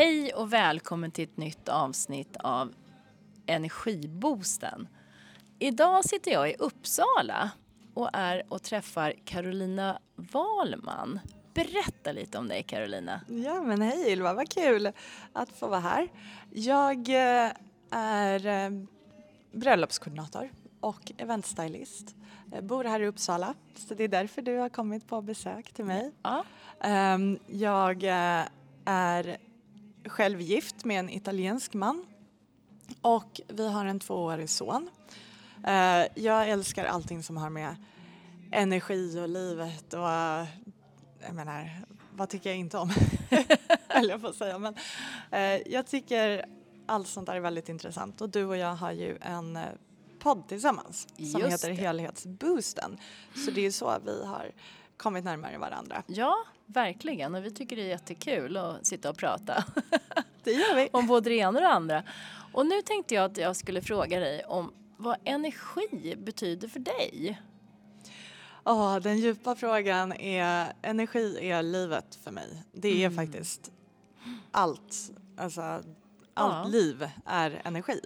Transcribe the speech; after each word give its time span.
Hej 0.00 0.32
och 0.34 0.52
välkommen 0.52 1.10
till 1.10 1.24
ett 1.24 1.36
nytt 1.36 1.68
avsnitt 1.68 2.36
av 2.36 2.72
Energiboosten. 3.46 4.88
Idag 5.58 6.04
sitter 6.04 6.30
jag 6.30 6.50
i 6.50 6.54
Uppsala 6.58 7.50
och 7.94 8.10
är 8.12 8.42
och 8.48 8.62
träffar 8.62 9.14
Carolina 9.24 9.98
Wahlman. 10.16 11.20
Berätta 11.54 12.12
lite 12.12 12.38
om 12.38 12.48
dig 12.48 12.62
Carolina. 12.62 13.20
Ja 13.28 13.62
men 13.62 13.82
hej 13.82 14.12
Ylva, 14.12 14.34
vad 14.34 14.50
kul 14.50 14.92
att 15.32 15.50
få 15.50 15.68
vara 15.68 15.80
här. 15.80 16.08
Jag 16.50 17.08
eh, 17.08 17.52
är 17.90 18.46
eh, 18.46 18.70
bröllopskoordinator 19.52 20.50
och 20.80 21.12
eventstylist. 21.18 22.14
Jag 22.52 22.64
bor 22.64 22.84
här 22.84 23.00
i 23.00 23.06
Uppsala 23.06 23.54
så 23.74 23.94
det 23.94 24.04
är 24.04 24.08
därför 24.08 24.42
du 24.42 24.56
har 24.56 24.68
kommit 24.68 25.08
på 25.08 25.22
besök 25.22 25.72
till 25.72 25.84
mig. 25.84 26.12
Ja. 26.22 26.44
Ehm, 26.80 27.38
Jag 27.46 28.04
eh, 28.04 28.46
är 28.84 29.38
själv 30.10 30.40
gift 30.40 30.84
med 30.84 30.98
en 30.98 31.10
italiensk 31.10 31.74
man 31.74 32.06
och 33.02 33.40
vi 33.48 33.68
har 33.68 33.84
en 33.86 34.00
tvåårig 34.00 34.50
son. 34.50 34.90
Eh, 35.66 36.06
Jag 36.14 36.48
älskar 36.48 36.84
allting 36.84 37.22
som 37.22 37.36
har 37.36 37.50
med 37.50 37.76
energi 38.52 39.18
och 39.20 39.28
livet 39.28 39.92
och 39.94 40.00
jag 41.26 41.34
menar, 41.34 41.70
vad 42.12 42.28
tycker 42.28 42.50
jag 42.50 42.58
inte 42.58 42.78
om? 42.78 42.90
Höll 43.88 44.08
jag 44.08 44.22
på 44.22 44.28
att 44.28 44.36
säga. 44.36 44.58
Men, 44.58 44.74
eh, 45.30 45.40
jag 45.72 45.86
tycker 45.86 46.44
allt 46.86 47.08
sånt 47.08 47.26
där 47.26 47.34
är 47.34 47.40
väldigt 47.40 47.68
intressant 47.68 48.20
och 48.20 48.28
du 48.30 48.44
och 48.44 48.56
jag 48.56 48.74
har 48.74 48.92
ju 48.92 49.18
en 49.20 49.56
eh, 49.56 49.62
podd 50.18 50.48
tillsammans 50.48 51.06
som 51.16 51.24
Just 51.40 51.52
heter 51.52 51.68
det. 51.68 51.74
Helhetsboosten. 51.74 52.98
Så 53.44 53.50
det 53.50 53.60
är 53.60 53.64
ju 53.64 53.72
så 53.72 53.98
vi 54.04 54.24
har 54.26 54.50
kommit 54.96 55.24
närmare 55.24 55.58
varandra. 55.58 56.02
Ja, 56.06 56.34
verkligen. 56.72 57.34
Och 57.34 57.44
vi 57.44 57.50
tycker 57.50 57.76
det 57.76 57.82
är 57.82 57.86
jättekul 57.88 58.56
att 58.56 58.86
sitta 58.86 59.10
och 59.10 59.16
prata 59.16 59.64
Det 60.44 60.52
gör 60.52 60.74
vi. 60.74 60.88
om 60.92 61.06
både 61.06 61.30
det 61.30 61.36
ena 61.36 61.48
och 61.48 61.62
det 61.62 61.68
andra. 61.68 62.02
Och 62.52 62.66
nu 62.66 62.82
tänkte 62.82 63.14
jag 63.14 63.24
att 63.24 63.36
jag 63.36 63.56
skulle 63.56 63.82
fråga 63.82 64.20
dig 64.20 64.44
om 64.44 64.72
vad 64.96 65.16
energi 65.24 66.14
betyder 66.16 66.68
för 66.68 66.80
dig. 66.80 67.40
Ja, 68.64 69.00
den 69.02 69.18
djupa 69.18 69.54
frågan 69.56 70.12
är 70.12 70.72
energi 70.82 71.50
är 71.50 71.62
livet 71.62 72.18
för 72.24 72.30
mig. 72.30 72.62
Det 72.72 73.04
är 73.04 73.10
faktiskt 73.10 73.72
allt. 74.50 75.10
Alltså, 75.36 75.60
allt 75.62 75.84
Ja. 76.34 76.64
liv 76.64 77.08
är 77.26 77.60
energi. 77.64 78.00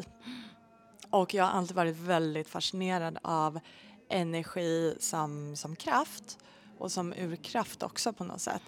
Och 1.11 1.35
jag 1.35 1.45
har 1.45 1.59
alltid 1.59 1.77
varit 1.77 1.97
väldigt 1.97 2.49
fascinerad 2.49 3.19
av 3.23 3.61
energi 4.09 4.95
som, 5.01 5.57
som 5.57 5.77
kraft 5.77 6.39
och 6.79 6.93
som 6.93 7.13
urkraft 7.13 7.83
också 7.83 8.13
på 8.13 8.25
något 8.25 8.41
sätt. 8.41 8.63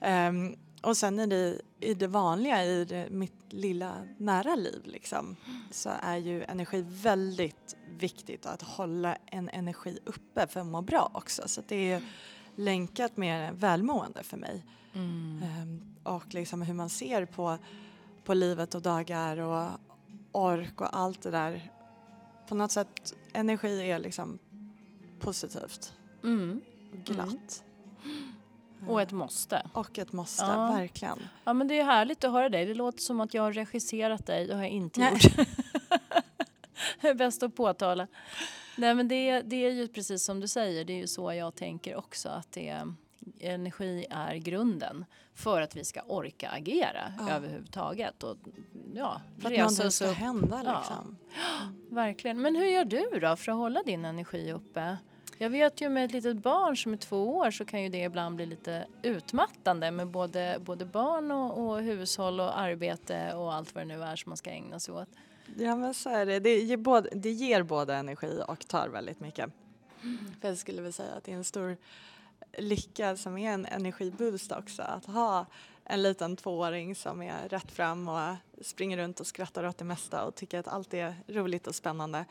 Ehm, 0.00 0.56
och 0.82 0.96
sen 0.96 1.20
i 1.20 1.26
det, 1.26 1.60
i 1.80 1.94
det 1.94 2.06
vanliga, 2.06 2.64
i 2.64 2.84
det, 2.84 3.10
mitt 3.10 3.52
lilla 3.52 3.92
nära 4.18 4.54
liv 4.54 4.80
liksom, 4.84 5.36
så 5.70 5.90
är 6.02 6.16
ju 6.16 6.44
energi 6.44 6.84
väldigt 6.88 7.76
viktigt 7.98 8.46
att 8.46 8.62
hålla 8.62 9.16
en 9.26 9.48
energi 9.48 9.98
uppe 10.04 10.46
för 10.46 10.60
att 10.60 10.66
må 10.66 10.82
bra 10.82 11.10
också. 11.14 11.42
Så 11.46 11.60
att 11.60 11.68
det 11.68 11.92
är 11.92 12.02
länkat 12.56 13.16
med 13.16 13.54
välmående 13.54 14.22
för 14.22 14.36
mig. 14.36 14.64
Ehm, 15.42 15.94
och 16.02 16.34
liksom 16.34 16.62
hur 16.62 16.74
man 16.74 16.90
ser 16.90 17.24
på, 17.24 17.58
på 18.24 18.34
livet 18.34 18.74
och 18.74 18.82
dagar 18.82 19.36
och 19.36 19.70
ork 20.32 20.80
och 20.80 20.96
allt 20.96 21.22
det 21.22 21.30
där. 21.30 21.70
På 22.48 22.54
något 22.54 22.72
sätt, 22.72 23.14
energi 23.32 23.90
är 23.90 23.98
liksom 23.98 24.38
positivt 25.20 25.92
Mm. 26.24 26.60
Glatt. 27.04 27.64
Och 28.88 29.02
ett 29.02 29.12
måste. 29.12 29.62
Och 29.72 29.98
ett 29.98 30.12
måste, 30.12 30.44
Ja. 30.44 30.72
verkligen. 30.72 31.18
Ja 31.44 31.52
men 31.52 31.68
det 31.68 31.80
är 31.80 31.84
härligt 31.84 32.24
att 32.24 32.32
höra 32.32 32.48
dig. 32.48 32.66
Det 32.66 32.74
låter 32.74 32.98
som 33.00 33.20
att 33.20 33.34
jag 33.34 33.42
har 33.42 33.52
regisserat 33.52 34.26
dig. 34.26 34.46
Det 34.46 34.54
har 34.54 34.62
jag 34.62 34.70
inte 34.70 35.00
Nej. 35.00 35.12
gjort. 35.12 35.32
det 37.00 37.08
är 37.08 37.14
bäst 37.14 37.42
att 37.42 37.56
påtala. 37.56 38.06
Nej 38.76 38.94
men 38.94 39.08
det, 39.08 39.40
det 39.42 39.56
är 39.56 39.70
ju 39.70 39.88
precis 39.88 40.24
som 40.24 40.40
du 40.40 40.48
säger. 40.48 40.84
Det 40.84 40.92
är 40.92 40.96
ju 40.98 41.06
så 41.06 41.32
jag 41.32 41.54
tänker 41.54 41.96
också. 41.96 42.28
Att 42.28 42.52
det, 42.52 42.82
energi 43.40 44.06
är 44.10 44.34
grunden 44.34 45.04
för 45.34 45.60
att 45.60 45.76
vi 45.76 45.84
ska 45.84 46.00
orka 46.02 46.48
agera 46.50 47.12
Ja. 47.18 47.30
överhuvudtaget. 47.30 48.22
Och 48.22 48.36
ja, 48.94 49.20
För 49.38 49.52
att 49.52 49.58
någonting 49.58 49.90
ska 49.90 50.06
upp. 50.06 50.16
hända 50.16 50.62
Ja. 50.64 50.78
liksom. 50.78 51.16
Verkligen. 51.90 52.40
Men 52.42 52.56
hur 52.56 52.66
gör 52.66 52.84
du 52.84 53.18
då 53.20 53.36
för 53.36 53.52
att 53.52 53.58
hålla 53.58 53.82
din 53.82 54.04
energi 54.04 54.52
uppe? 54.52 54.96
Jag 55.42 55.50
vet 55.50 55.80
ju 55.80 55.88
med 55.88 56.04
ett 56.04 56.12
litet 56.12 56.36
barn 56.36 56.76
som 56.76 56.92
är 56.92 56.96
två 56.96 57.36
år 57.36 57.50
så 57.50 57.64
kan 57.64 57.82
ju 57.82 57.88
det 57.88 58.02
ibland 58.02 58.36
bli 58.36 58.46
lite 58.46 58.86
utmattande 59.02 59.90
med 59.90 60.08
både, 60.08 60.58
både 60.60 60.84
barn 60.84 61.30
och, 61.30 61.58
och 61.58 61.82
hushåll 61.82 62.40
och 62.40 62.58
arbete 62.58 63.32
och 63.34 63.54
allt 63.54 63.74
vad 63.74 63.86
det 63.86 63.88
nu 63.96 64.02
är 64.02 64.16
som 64.16 64.30
man 64.30 64.36
ska 64.36 64.50
ägna 64.50 64.80
sig 64.80 64.94
åt. 64.94 65.08
Ja 65.56 65.76
men 65.76 65.94
så 65.94 66.10
är 66.10 66.26
det. 66.26 66.40
Det 66.40 66.58
ger, 66.58 66.76
både, 66.76 67.08
det 67.12 67.30
ger 67.30 67.62
både 67.62 67.94
energi 67.94 68.42
och 68.48 68.68
tar 68.68 68.88
väldigt 68.88 69.20
mycket. 69.20 69.50
För 70.40 70.48
jag 70.48 70.58
skulle 70.58 70.82
väl 70.82 70.92
säga 70.92 71.12
att 71.12 71.24
det 71.24 71.32
är 71.32 71.36
en 71.36 71.44
stor 71.44 71.76
lycka 72.58 73.16
som 73.16 73.38
är 73.38 73.52
en 73.52 73.66
energiboost 73.66 74.52
också. 74.52 74.82
Att 74.82 75.06
ha 75.06 75.46
en 75.84 76.02
liten 76.02 76.36
tvååring 76.36 76.94
som 76.94 77.22
är 77.22 77.48
rätt 77.48 77.72
fram 77.72 78.08
och 78.08 78.34
springer 78.60 78.96
runt 78.96 79.20
och 79.20 79.26
skrattar 79.26 79.64
åt 79.64 79.78
det 79.78 79.84
mesta 79.84 80.24
och 80.24 80.34
tycker 80.34 80.58
att 80.58 80.68
allt 80.68 80.94
är 80.94 81.14
roligt 81.28 81.66
och 81.66 81.74
spännande. 81.74 82.24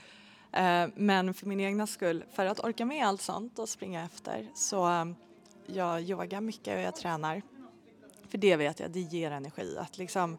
Eh, 0.52 0.88
Men 0.96 1.34
för 1.34 1.48
min 1.48 1.60
egna 1.60 1.88
skull, 1.88 2.24
för 2.32 2.46
att 2.46 2.60
orka 2.60 2.86
med 2.86 3.08
allt 3.08 3.22
sånt 3.22 3.60
och 3.60 3.70
springa 3.70 4.06
efter 4.06 4.50
så 4.56 4.90
eh, 4.90 5.06
jag 5.66 6.02
yogar 6.02 6.42
mycket 6.42 6.76
och 6.76 6.82
jag 6.82 6.96
tränar. 6.96 7.42
För 8.28 8.38
det 8.38 8.56
vet 8.56 8.80
jag, 8.80 8.92
det 8.92 9.00
ger 9.00 9.32
energi. 9.32 9.78
Att 9.78 9.98
liksom 9.98 10.38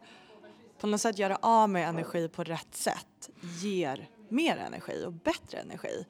på 0.79 0.87
något 0.87 1.01
sätt 1.01 1.19
göra 1.19 1.37
av 1.41 1.69
med 1.69 1.89
energi 1.89 2.27
på 2.27 2.43
rätt 2.43 2.75
sätt 2.75 3.29
ger 3.61 4.09
mer 4.29 4.57
energi 4.57 5.03
och 5.05 5.13
bättre 5.13 5.57
energi. 5.57 6.05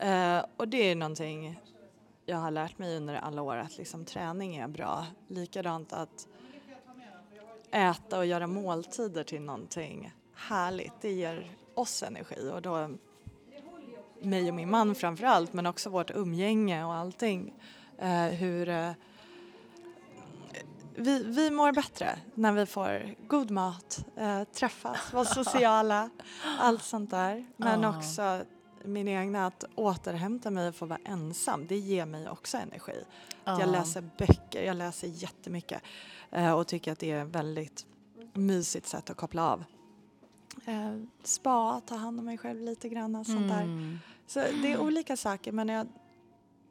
Eh, 0.00 0.44
och 0.56 0.68
det 0.68 0.90
är 0.90 0.94
någonting 0.94 1.60
jag 2.26 2.36
har 2.36 2.50
lärt 2.50 2.78
mig 2.78 2.96
under 2.96 3.14
alla 3.14 3.42
år 3.42 3.56
att 3.56 3.78
liksom 3.78 4.04
träning 4.04 4.56
är 4.56 4.68
bra. 4.68 5.06
Likadant 5.28 5.92
att 5.92 6.28
äta 7.70 8.18
och 8.18 8.26
göra 8.26 8.46
måltider 8.46 9.24
till 9.24 9.42
någonting 9.42 10.12
härligt. 10.34 10.92
Det 11.00 11.12
ger 11.12 11.56
oss 11.74 12.02
energi 12.02 12.50
och 12.54 12.62
då 12.62 12.90
mig 14.20 14.48
och 14.48 14.54
min 14.54 14.70
man 14.70 14.94
framför 14.94 15.24
allt 15.24 15.52
men 15.52 15.66
också 15.66 15.90
vårt 15.90 16.10
umgänge 16.10 16.84
och 16.84 16.94
allting. 16.94 17.54
Eh, 17.98 18.24
hur 18.24 18.68
eh, 18.68 18.90
vi, 20.94 21.22
vi 21.24 21.50
mår 21.50 21.72
bättre 21.72 22.18
när 22.34 22.52
vi 22.52 22.66
får 22.66 23.14
god 23.28 23.50
mat, 23.50 24.04
eh, 24.16 24.44
träffas, 24.44 25.12
vara 25.12 25.24
sociala, 25.44 26.10
allt 26.58 26.82
sånt 26.82 27.10
där. 27.10 27.46
Men 27.56 27.84
också 27.84 28.42
min 28.84 29.08
egna 29.08 29.46
att 29.46 29.64
återhämta 29.74 30.50
mig 30.50 30.68
och 30.68 30.74
få 30.74 30.86
vara 30.86 31.00
ensam, 31.04 31.66
det 31.66 31.76
ger 31.76 32.06
mig 32.06 32.28
också 32.28 32.56
energi. 32.56 33.04
Att 33.44 33.58
Jag 33.58 33.68
Ja. 33.68 33.72
läser 33.72 34.10
böcker, 34.18 34.62
jag 34.62 34.76
läser 34.76 35.08
jättemycket 35.08 35.82
eh, 36.30 36.52
och 36.52 36.66
tycker 36.66 36.92
att 36.92 36.98
det 36.98 37.10
är 37.10 37.22
ett 37.24 37.28
väldigt 37.34 37.86
mysigt 38.34 38.86
sätt 38.86 39.10
att 39.10 39.16
koppla 39.16 39.50
av. 39.50 39.64
Eh, 40.68 40.96
spa, 41.22 41.80
ta 41.86 41.94
hand 41.94 42.18
om 42.18 42.24
mig 42.24 42.38
själv 42.38 42.60
lite 42.60 42.88
grann 42.88 43.16
och 43.16 43.26
sånt 43.26 43.48
där. 43.48 43.62
Mm. 43.62 43.98
Så 44.26 44.40
det 44.40 44.72
är 44.72 44.78
olika 44.78 45.16
saker 45.16 45.52
men 45.52 45.68
jag 45.68 45.86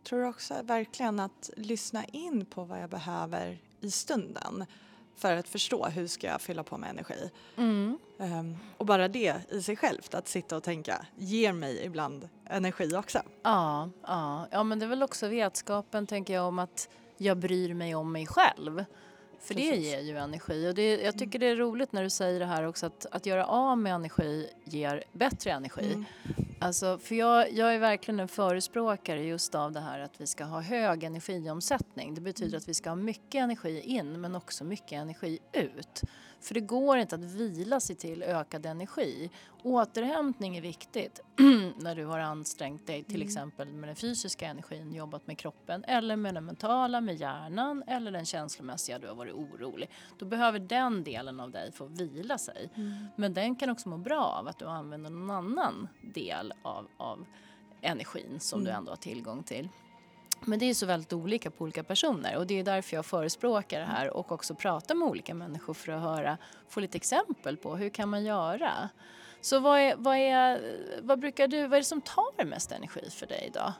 tror 0.03 0.23
också 0.25 0.53
verkligen 0.63 1.19
att 1.19 1.49
lyssna 1.57 2.05
in 2.05 2.45
på 2.45 2.63
vad 2.63 2.81
jag 2.81 2.89
behöver 2.89 3.57
i 3.81 3.91
stunden 3.91 4.65
för 5.15 5.35
att 5.35 5.47
förstå 5.47 5.85
hur 5.85 6.07
ska 6.07 6.27
jag 6.27 6.41
fylla 6.41 6.63
på 6.63 6.77
med 6.77 6.89
energi. 6.89 7.31
Mm. 7.57 7.97
Ehm, 8.19 8.57
och 8.77 8.85
bara 8.85 9.07
det 9.07 9.35
i 9.49 9.61
sig 9.61 9.75
självt, 9.75 10.13
att 10.13 10.27
sitta 10.27 10.57
och 10.57 10.63
tänka, 10.63 11.05
ger 11.15 11.53
mig 11.53 11.85
ibland 11.85 12.29
energi 12.45 12.95
också. 12.95 13.21
Ja, 13.43 13.89
ja. 14.03 14.47
ja, 14.51 14.63
men 14.63 14.79
det 14.79 14.85
är 14.85 14.89
väl 14.89 15.03
också 15.03 15.27
vetskapen 15.27 16.07
tänker 16.07 16.33
jag 16.33 16.47
om 16.47 16.59
att 16.59 16.89
jag 17.17 17.37
bryr 17.37 17.73
mig 17.73 17.95
om 17.95 18.11
mig 18.11 18.27
själv. 18.27 18.85
För 19.39 19.53
det 19.53 19.69
Precis. 19.69 19.85
ger 19.85 19.99
ju 19.99 20.17
energi 20.17 20.69
och 20.69 20.75
det, 20.75 21.01
jag 21.01 21.17
tycker 21.17 21.39
det 21.39 21.45
är 21.45 21.55
roligt 21.55 21.91
när 21.91 22.03
du 22.03 22.09
säger 22.09 22.39
det 22.39 22.45
här 22.45 22.63
också 22.63 22.85
att, 22.85 23.05
att 23.11 23.25
göra 23.25 23.45
av 23.45 23.77
med 23.77 23.93
energi 23.93 24.49
ger 24.63 25.03
bättre 25.11 25.51
energi. 25.51 25.93
Mm. 25.93 26.05
Alltså, 26.59 26.97
för 26.97 27.15
jag, 27.15 27.53
jag 27.53 27.75
är 27.75 27.79
verkligen 27.79 28.19
en 28.19 28.27
förespråkare 28.27 29.23
just 29.23 29.55
av 29.55 29.71
det 29.71 29.79
här 29.79 29.99
att 29.99 30.21
vi 30.21 30.27
ska 30.27 30.43
ha 30.43 30.61
hög 30.61 31.03
energiomsättning. 31.03 32.15
Det 32.15 32.21
betyder 32.21 32.57
att 32.57 32.69
vi 32.69 32.73
ska 32.73 32.89
ha 32.89 32.95
mycket 32.95 33.39
energi 33.39 33.81
in 33.81 34.21
men 34.21 34.35
också 34.35 34.63
mycket 34.63 34.91
energi 34.91 35.39
ut. 35.53 36.01
För 36.41 36.53
det 36.53 36.59
går 36.59 36.97
inte 36.97 37.15
att 37.15 37.23
vila 37.23 37.79
sig 37.79 37.95
till 37.95 38.23
ökad 38.23 38.65
energi. 38.65 39.29
Återhämtning 39.63 40.57
är 40.57 40.61
viktigt 40.61 41.19
när 41.79 41.95
du 41.95 42.05
har 42.05 42.19
ansträngt 42.19 42.87
dig 42.87 43.03
till 43.03 43.21
exempel 43.21 43.67
med 43.73 43.89
den 43.89 43.95
fysiska 43.95 44.47
energin, 44.47 44.93
jobbat 44.93 45.27
med 45.27 45.37
kroppen 45.37 45.83
eller 45.83 46.15
med 46.15 46.33
den 46.33 46.45
mentala, 46.45 47.01
med 47.01 47.15
hjärnan 47.15 47.83
eller 47.87 48.11
den 48.11 48.25
känslomässiga, 48.25 48.99
du 48.99 49.07
har 49.07 49.15
varit 49.15 49.33
orolig. 49.33 49.89
Då 50.17 50.25
behöver 50.25 50.59
den 50.59 51.03
delen 51.03 51.39
av 51.39 51.51
dig 51.51 51.71
få 51.71 51.85
vila 51.85 52.37
sig. 52.37 52.69
Men 53.15 53.33
den 53.33 53.55
kan 53.55 53.69
också 53.69 53.89
må 53.89 53.97
bra 53.97 54.23
av 54.23 54.47
att 54.47 54.59
du 54.59 54.65
använder 54.65 55.09
någon 55.09 55.31
annan 55.31 55.87
del 56.01 56.53
av, 56.61 56.87
av 56.97 57.25
energin 57.81 58.39
som 58.39 58.63
du 58.63 58.71
ändå 58.71 58.91
har 58.91 58.97
tillgång 58.97 59.43
till. 59.43 59.69
Men 60.45 60.59
det 60.59 60.65
är 60.65 60.73
så 60.73 60.85
väldigt 60.85 61.13
olika 61.13 61.51
på 61.51 61.63
olika 61.63 61.83
personer 61.83 62.37
och 62.37 62.47
det 62.47 62.59
är 62.59 62.63
därför 62.63 62.95
jag 62.95 63.05
förespråkar 63.05 63.79
det 63.79 63.85
här 63.85 64.09
och 64.17 64.31
också 64.31 64.55
pratar 64.55 64.95
med 64.95 65.07
olika 65.07 65.33
människor 65.33 65.73
för 65.73 65.91
att 65.91 66.01
höra, 66.01 66.37
få 66.69 66.79
lite 66.79 66.97
exempel 66.97 67.57
på 67.57 67.75
hur 67.75 67.89
kan 67.89 68.09
man 68.09 68.25
göra. 68.25 68.89
Så 69.41 69.59
vad, 69.59 69.79
är, 69.79 69.95
vad, 69.95 70.17
är, 70.17 70.61
vad 71.01 71.19
brukar 71.19 71.47
du, 71.47 71.61
vad 71.61 71.73
är 71.73 71.81
det 71.81 71.83
som 71.83 72.01
tar 72.01 72.45
mest 72.45 72.71
energi 72.71 73.09
för 73.09 73.27
dig 73.27 73.45
idag? 73.47 73.73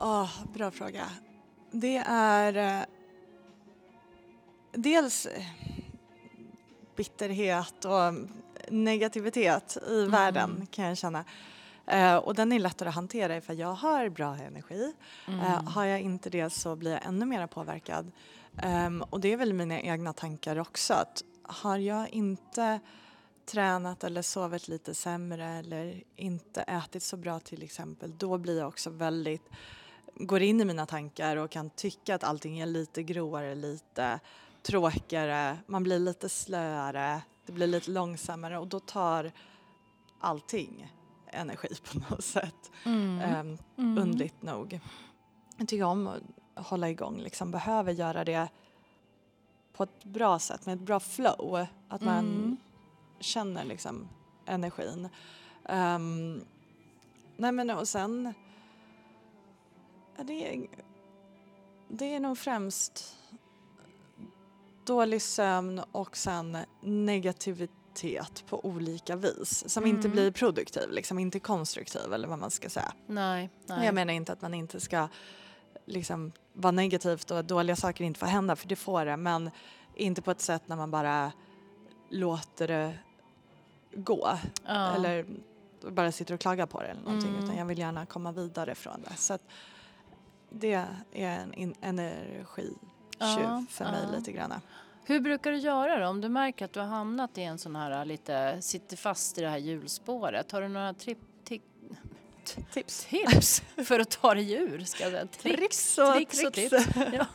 Oh, 0.00 0.30
bra 0.54 0.70
fråga. 0.70 1.04
Det 1.70 1.96
är 2.06 2.78
eh, 2.80 2.86
dels 4.72 5.28
bitterhet 6.96 7.84
och 7.84 8.14
negativitet 8.68 9.78
i 9.88 9.98
mm. 9.98 10.10
världen 10.10 10.66
kan 10.70 10.84
jag 10.84 10.98
känna. 10.98 11.24
Uh, 11.92 12.16
och 12.16 12.34
den 12.34 12.52
är 12.52 12.58
lättare 12.58 12.88
att 12.88 12.94
hantera 12.94 13.40
för 13.40 13.54
jag 13.54 13.72
har 13.72 14.08
bra 14.08 14.36
energi. 14.36 14.92
Mm. 15.28 15.40
Uh, 15.40 15.70
har 15.70 15.84
jag 15.84 16.00
inte 16.00 16.30
det 16.30 16.50
så 16.50 16.76
blir 16.76 16.92
jag 16.92 17.06
ännu 17.06 17.26
mer 17.26 17.46
påverkad. 17.46 18.12
Um, 18.64 19.02
och 19.02 19.20
det 19.20 19.32
är 19.32 19.36
väl 19.36 19.52
mina 19.52 19.80
egna 19.80 20.12
tankar 20.12 20.58
också 20.58 20.94
att 20.94 21.24
har 21.42 21.78
jag 21.78 22.08
inte 22.08 22.80
tränat 23.46 24.04
eller 24.04 24.22
sovit 24.22 24.68
lite 24.68 24.94
sämre 24.94 25.46
eller 25.46 26.02
inte 26.16 26.62
ätit 26.62 27.02
så 27.02 27.16
bra 27.16 27.40
till 27.40 27.62
exempel 27.62 28.18
då 28.18 28.38
blir 28.38 28.58
jag 28.58 28.68
också 28.68 28.90
väldigt 28.90 29.50
går 30.14 30.42
in 30.42 30.60
i 30.60 30.64
mina 30.64 30.86
tankar 30.86 31.36
och 31.36 31.50
kan 31.50 31.70
tycka 31.70 32.14
att 32.14 32.24
allting 32.24 32.58
är 32.58 32.66
lite 32.66 33.02
gråare, 33.02 33.54
lite 33.54 34.20
tråkigare, 34.62 35.58
man 35.66 35.82
blir 35.82 35.98
lite 35.98 36.28
slöare, 36.28 37.20
det 37.46 37.52
blir 37.52 37.66
lite 37.66 37.90
långsammare 37.90 38.58
och 38.58 38.66
då 38.66 38.80
tar 38.80 39.32
allting 40.20 40.92
energi 41.36 41.68
på 41.92 41.98
något 41.98 42.24
sätt. 42.24 42.70
Mm. 42.84 43.40
Um, 43.40 43.58
mm. 43.76 43.98
Undligt 43.98 44.42
nog. 44.42 44.80
Jag 45.56 45.68
tycker 45.68 45.84
om 45.84 46.06
att 46.06 46.66
hålla 46.66 46.90
igång, 46.90 47.18
liksom 47.18 47.50
behöver 47.50 47.92
göra 47.92 48.24
det 48.24 48.48
på 49.72 49.82
ett 49.82 50.04
bra 50.04 50.38
sätt 50.38 50.66
med 50.66 50.74
ett 50.74 50.86
bra 50.86 51.00
flow. 51.00 51.66
Att 51.88 52.02
man 52.02 52.18
mm. 52.18 52.56
känner 53.20 53.64
liksom 53.64 54.08
energin. 54.46 55.08
Um, 55.68 56.44
nej 57.36 57.52
men 57.52 57.70
och 57.70 57.88
sen 57.88 58.34
det, 60.22 60.54
är, 60.54 60.66
det 61.88 62.14
är 62.14 62.20
nog 62.20 62.38
främst 62.38 63.16
dålig 64.84 65.22
sömn 65.22 65.82
och 65.92 66.16
sen 66.16 66.58
negativitet 66.80 67.85
på 68.46 68.66
olika 68.66 69.16
vis 69.16 69.64
som 69.68 69.84
mm. 69.84 69.96
inte 69.96 70.08
blir 70.08 70.30
produktiv, 70.30 70.90
liksom 70.90 71.18
inte 71.18 71.40
konstruktiv 71.40 72.12
eller 72.12 72.28
vad 72.28 72.38
man 72.38 72.50
ska 72.50 72.70
säga. 72.70 72.92
Nej, 73.06 73.50
nej. 73.66 73.86
Jag 73.86 73.94
menar 73.94 74.12
inte 74.12 74.32
att 74.32 74.42
man 74.42 74.54
inte 74.54 74.80
ska 74.80 75.08
liksom 75.84 76.32
vara 76.52 76.70
negativt 76.70 77.30
och 77.30 77.38
att 77.38 77.48
dåliga 77.48 77.76
saker 77.76 78.04
inte 78.04 78.20
får 78.20 78.26
hända 78.26 78.56
för 78.56 78.68
det 78.68 78.76
får 78.76 79.04
det 79.04 79.16
men 79.16 79.50
inte 79.94 80.22
på 80.22 80.30
ett 80.30 80.40
sätt 80.40 80.62
när 80.66 80.76
man 80.76 80.90
bara 80.90 81.32
låter 82.08 82.68
det 82.68 82.98
gå 83.92 84.38
ja. 84.66 84.94
eller 84.94 85.26
bara 85.90 86.12
sitter 86.12 86.34
och 86.34 86.40
klagar 86.40 86.66
på 86.66 86.80
det 86.80 86.86
eller 86.86 87.02
någonting 87.02 87.30
mm. 87.30 87.44
utan 87.44 87.56
jag 87.56 87.66
vill 87.66 87.78
gärna 87.78 88.06
komma 88.06 88.32
vidare 88.32 88.74
från 88.74 89.02
det. 89.02 89.16
Så 89.16 89.38
det 90.50 90.86
är 91.12 91.52
en 91.52 91.74
energitjuv 91.80 92.74
ja, 93.18 93.64
för 93.70 93.84
mig 93.84 94.04
ja. 94.10 94.18
lite 94.18 94.32
grann. 94.32 94.54
Hur 95.08 95.20
brukar 95.20 95.52
du 95.52 95.58
göra 95.58 95.98
då 95.98 96.06
om 96.06 96.20
du 96.20 96.28
märker 96.28 96.64
att 96.64 96.72
du 96.72 96.80
har 96.80 96.86
hamnat 96.86 97.38
i 97.38 97.42
en 97.42 97.58
sån 97.58 97.76
här 97.76 98.04
lite, 98.04 98.62
sitter 98.62 98.96
fast 98.96 99.38
i 99.38 99.40
det 99.40 99.48
här 99.48 99.58
hjulspåret? 99.58 100.52
Har 100.52 100.62
du 100.62 100.68
några 100.68 100.92
tri- 100.92 101.16
tips. 102.72 103.04
tips 103.04 103.62
för 103.84 104.00
att 104.00 104.10
ta 104.10 104.34
dig 104.34 104.52
ur? 104.52 104.84
Ska 104.84 105.04
jag 105.04 105.12
säga. 105.12 105.26
Tricks, 105.26 105.98
och 105.98 106.14
tricks. 106.14 106.44
Och 106.44 106.52
tips. 106.52 106.72
ja. 107.12 107.26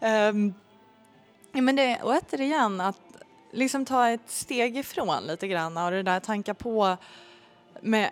um, 0.28 0.54
men 1.52 1.76
det, 1.76 1.98
och 2.02 2.10
återigen 2.10 2.80
att 2.80 3.00
liksom 3.52 3.84
ta 3.84 4.08
ett 4.08 4.30
steg 4.30 4.76
ifrån 4.76 5.26
lite 5.26 5.48
grann 5.48 5.76
och 5.76 5.90
det 5.90 6.02
där 6.02 6.20
tanka 6.20 6.54
på 6.54 6.96
med 7.80 8.10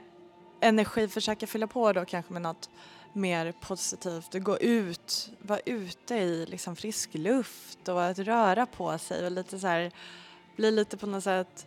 energi, 0.60 1.08
försöka 1.08 1.46
fylla 1.46 1.66
på 1.66 1.92
då 1.92 2.04
kanske 2.04 2.32
med 2.32 2.42
något 2.42 2.70
mer 3.12 3.52
positivt 3.52 4.34
och 4.34 4.42
gå 4.42 4.58
ut, 4.58 5.30
vara 5.38 5.60
ute 5.64 6.14
i 6.14 6.46
liksom 6.46 6.76
frisk 6.76 7.14
luft 7.14 7.88
och 7.88 8.04
att 8.04 8.18
röra 8.18 8.66
på 8.66 8.98
sig 8.98 9.26
och 9.26 9.32
lite 9.32 9.58
så 9.58 9.66
här, 9.66 9.92
bli 10.56 10.70
lite 10.70 10.96
på 10.96 11.06
något 11.06 11.24
sätt 11.24 11.66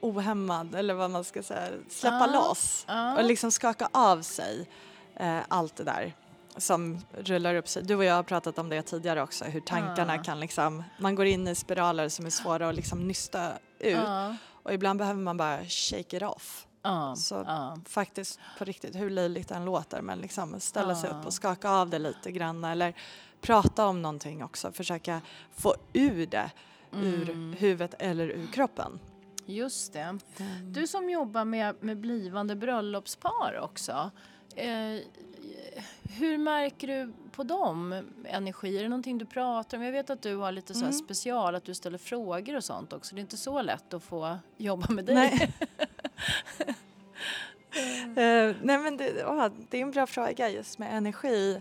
ohämmad 0.00 0.74
eller 0.74 0.94
vad 0.94 1.10
man 1.10 1.24
ska 1.24 1.42
säga, 1.42 1.68
släppa 1.88 2.24
ah, 2.24 2.26
loss 2.26 2.84
ah. 2.88 3.16
och 3.16 3.24
liksom 3.24 3.50
skaka 3.50 3.88
av 3.92 4.22
sig 4.22 4.68
eh, 5.16 5.38
allt 5.48 5.76
det 5.76 5.84
där 5.84 6.14
som 6.56 6.98
rullar 7.18 7.54
upp 7.54 7.68
sig. 7.68 7.82
Du 7.82 7.94
och 7.94 8.04
jag 8.04 8.14
har 8.14 8.22
pratat 8.22 8.58
om 8.58 8.68
det 8.68 8.82
tidigare 8.82 9.22
också, 9.22 9.44
hur 9.44 9.60
tankarna 9.60 10.14
ah. 10.14 10.22
kan 10.22 10.40
liksom, 10.40 10.84
man 10.98 11.14
går 11.14 11.26
in 11.26 11.48
i 11.48 11.54
spiraler 11.54 12.08
som 12.08 12.26
är 12.26 12.30
svåra 12.30 12.68
att 12.68 12.74
liksom 12.74 13.08
nysta 13.08 13.52
ut 13.78 13.98
och 14.62 14.74
ibland 14.74 14.98
behöver 14.98 15.20
man 15.20 15.36
bara 15.36 15.64
shake 15.64 16.16
it 16.16 16.22
off. 16.22 16.65
Uh, 16.86 17.14
så 17.14 17.40
uh. 17.40 17.74
faktiskt 17.84 18.40
på 18.58 18.64
riktigt, 18.64 18.96
hur 18.96 19.10
löjligt 19.10 19.48
den 19.48 19.64
låter, 19.64 20.02
men 20.02 20.18
liksom 20.18 20.60
ställa 20.60 20.94
sig 20.94 21.10
upp 21.10 21.26
och 21.26 21.32
skaka 21.32 21.70
av 21.70 21.90
det 21.90 21.98
lite 21.98 22.32
grann 22.32 22.64
eller 22.64 22.94
prata 23.40 23.86
om 23.86 24.02
någonting 24.02 24.44
också, 24.44 24.72
försöka 24.72 25.20
få 25.50 25.74
ur 25.92 26.26
det 26.26 26.50
mm. 26.92 27.06
ur 27.06 27.54
huvudet 27.56 27.94
eller 27.98 28.28
ur 28.28 28.46
kroppen. 28.46 28.98
Just 29.46 29.92
det. 29.92 30.00
Mm. 30.00 30.20
Du 30.64 30.86
som 30.86 31.10
jobbar 31.10 31.44
med, 31.44 31.76
med 31.80 32.00
blivande 32.00 32.56
bröllopspar 32.56 33.58
också, 33.62 34.10
eh, 34.56 35.00
hur 36.02 36.38
märker 36.38 36.86
du 36.86 37.12
på 37.32 37.42
dem 37.42 38.02
energi? 38.24 38.78
Är 38.78 38.82
det 38.82 38.88
någonting 38.88 39.18
du 39.18 39.26
pratar 39.26 39.78
om? 39.78 39.84
Jag 39.84 39.92
vet 39.92 40.10
att 40.10 40.22
du 40.22 40.36
har 40.36 40.52
lite 40.52 40.74
så 40.74 40.80
mm. 40.80 40.92
special, 40.92 41.54
att 41.54 41.64
du 41.64 41.74
ställer 41.74 41.98
frågor 41.98 42.56
och 42.56 42.64
sånt 42.64 42.92
också. 42.92 43.14
Det 43.14 43.18
är 43.18 43.22
inte 43.22 43.36
så 43.36 43.62
lätt 43.62 43.94
att 43.94 44.02
få 44.02 44.38
jobba 44.56 44.92
med 44.92 45.04
dig. 45.04 45.14
Nej. 45.14 45.54
uh, 47.76 48.56
nej 48.62 48.78
men 48.78 48.96
det, 48.96 49.24
oh, 49.24 49.48
det 49.70 49.78
är 49.78 49.82
en 49.82 49.90
bra 49.90 50.06
fråga 50.06 50.50
just 50.50 50.78
med 50.78 50.96
energi. 50.96 51.60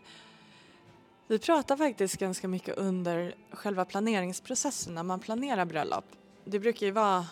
Vi 1.28 1.40
pratar 1.40 1.78
faktiskt 1.78 2.18
ganska 2.18 2.48
mycket 2.48 2.78
under 2.78 3.36
själva 3.52 3.86
planeringsprocessen 3.86 4.96
när 4.96 5.04
man 5.04 5.20
planerar 5.20 5.66
bröllop. 5.66 6.06
Det 6.44 6.60
brukar 6.60 6.86
ju 6.86 6.92
vara 6.92 7.26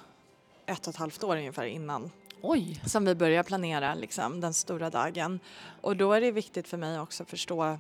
ett 0.66 0.88
och 0.88 0.94
ett 0.94 1.00
halvt 1.00 1.24
år 1.24 1.38
ungefär 1.38 1.66
innan 1.66 2.12
Oj. 2.42 2.82
som 2.86 3.06
vi 3.06 3.16
börjar 3.16 3.44
planera 3.44 3.96
liksom, 3.96 4.42
den 4.42 4.54
stora 4.54 4.90
dagen. 4.90 5.40
Och 5.82 5.98
då 5.98 6.14
är 6.14 6.22
det 6.22 6.32
viktigt 6.32 6.68
för 6.68 6.78
mig 6.78 7.00
också 7.00 7.24
att 7.24 7.30
förstå 7.30 7.78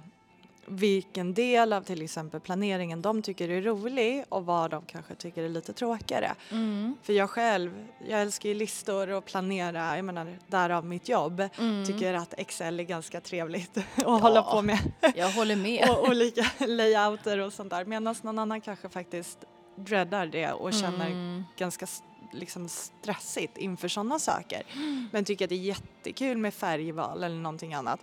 vilken 0.66 1.34
del 1.34 1.74
av 1.74 1.82
till 1.82 2.02
exempel 2.02 2.40
planeringen 2.40 3.02
de 3.02 3.22
tycker 3.22 3.50
är 3.50 3.62
rolig 3.62 4.26
och 4.30 4.46
vad 4.46 4.72
de 4.72 4.86
kanske 4.86 5.16
tycker 5.16 5.44
är 5.44 5.50
lite 5.50 5.74
tråkigare. 5.74 6.36
Mm. 6.52 6.98
För 7.04 7.14
jag 7.14 7.30
själv, 7.30 7.88
jag 8.08 8.22
älskar 8.22 8.50
ju 8.50 8.56
listor 8.56 9.10
och 9.10 9.26
planera, 9.26 9.96
jag 9.96 10.06
menar 10.06 10.38
därav 10.48 10.86
mitt 10.86 11.10
jobb. 11.10 11.44
Mm. 11.58 11.86
Tycker 11.86 12.14
att 12.14 12.34
Excel 12.38 12.80
är 12.80 12.84
ganska 12.84 13.22
trevligt 13.22 13.78
att 13.78 13.84
ja, 13.96 14.10
hålla 14.10 14.44
på 14.44 14.62
med. 14.62 14.80
Jag 15.16 15.32
håller 15.32 15.56
med. 15.56 15.90
och 15.90 16.10
olika 16.10 16.46
layouter 16.68 17.40
och 17.40 17.54
sånt 17.54 17.70
där. 17.70 17.86
Medan 17.86 18.16
någon 18.22 18.40
annan 18.40 18.62
kanske 18.62 18.90
faktiskt 18.90 19.38
dreadar 19.76 20.26
det 20.26 20.52
och 20.52 20.74
känner 20.74 21.08
mm. 21.08 21.44
ganska 21.58 21.88
liksom 22.32 22.70
stressigt 22.70 23.58
inför 23.58 23.88
sådana 23.88 24.20
saker. 24.20 24.64
Men 25.12 25.26
tycker 25.26 25.46
att 25.46 25.50
det 25.50 25.56
är 25.56 25.60
jättekul 25.60 26.38
med 26.38 26.54
färgval 26.54 27.24
eller 27.24 27.36
någonting 27.36 27.74
annat. 27.74 28.00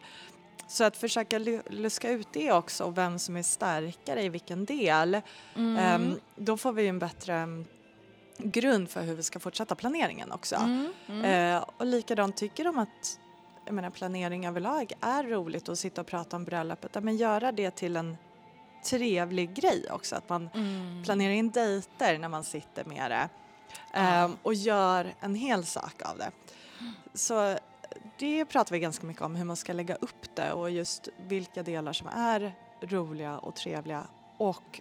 Så 0.66 0.84
att 0.84 0.96
försöka 0.96 1.38
luska 1.68 2.10
ut 2.10 2.28
det 2.32 2.52
också 2.52 2.84
och 2.84 2.98
vem 2.98 3.18
som 3.18 3.36
är 3.36 3.42
starkare 3.42 4.22
i 4.22 4.28
vilken 4.28 4.64
del. 4.64 5.20
Mm. 5.56 6.02
Um, 6.02 6.20
då 6.36 6.56
får 6.56 6.72
vi 6.72 6.88
en 6.88 6.98
bättre 6.98 7.34
mm, 7.34 7.66
grund 8.38 8.90
för 8.90 9.02
hur 9.02 9.14
vi 9.14 9.22
ska 9.22 9.40
fortsätta 9.40 9.74
planeringen 9.74 10.32
också. 10.32 10.56
Mm. 10.56 10.92
Mm. 11.08 11.56
Uh, 11.56 11.64
och 11.76 11.86
likadant 11.86 12.36
tycker 12.36 12.64
de 12.64 12.78
att 12.78 13.18
jag 13.64 13.74
menar, 13.74 13.90
planering 13.90 14.46
överlag 14.46 14.92
är 15.00 15.24
roligt 15.24 15.68
att 15.68 15.78
sitta 15.78 16.00
och 16.00 16.06
prata 16.06 16.36
om 16.36 16.44
bröllopet. 16.44 17.04
Men 17.04 17.16
göra 17.16 17.52
det 17.52 17.70
till 17.70 17.96
en 17.96 18.16
trevlig 18.84 19.54
grej 19.54 19.84
också. 19.90 20.16
Att 20.16 20.28
man 20.28 20.50
mm. 20.54 21.02
planerar 21.04 21.32
in 21.32 21.50
dejter 21.50 22.18
när 22.18 22.28
man 22.28 22.44
sitter 22.44 22.84
med 22.84 23.10
det. 23.10 23.28
Um, 24.24 24.36
och 24.42 24.54
gör 24.54 25.14
en 25.20 25.34
hel 25.34 25.66
sak 25.66 26.02
av 26.02 26.18
det. 26.18 26.30
Så 27.14 27.58
det 28.20 28.44
pratar 28.44 28.72
vi 28.72 28.78
ganska 28.78 29.06
mycket 29.06 29.22
om, 29.22 29.34
hur 29.34 29.44
man 29.44 29.56
ska 29.56 29.72
lägga 29.72 29.94
upp 29.94 30.36
det 30.36 30.52
och 30.52 30.70
just 30.70 31.08
vilka 31.28 31.62
delar 31.62 31.92
som 31.92 32.08
är 32.08 32.54
roliga 32.80 33.38
och 33.38 33.56
trevliga 33.56 34.06
och 34.36 34.80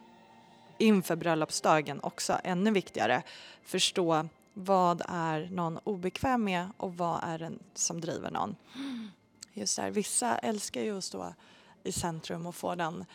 inför 0.77 1.15
bröllopsdagen 1.15 1.99
också 2.03 2.39
ännu 2.43 2.71
viktigare 2.71 3.23
förstå 3.63 4.27
vad 4.53 5.01
är 5.07 5.49
någon 5.51 5.77
obekväm 5.77 6.43
med 6.43 6.69
och 6.77 6.97
vad 6.97 7.19
är 7.23 7.39
det 7.39 7.51
som 7.73 8.01
driver 8.01 8.31
någon. 8.31 8.55
Just 9.53 9.75
där, 9.75 9.91
vissa 9.91 10.37
älskar 10.37 10.81
ju 10.81 10.97
att 10.97 11.03
stå 11.03 11.33
i 11.83 11.91
centrum 11.91 12.45
och 12.45 12.55
få 12.55 12.75
den 12.75 13.05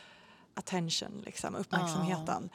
attention, 0.55 1.23
liksom, 1.25 1.55
uppmärksamheten. 1.55 2.51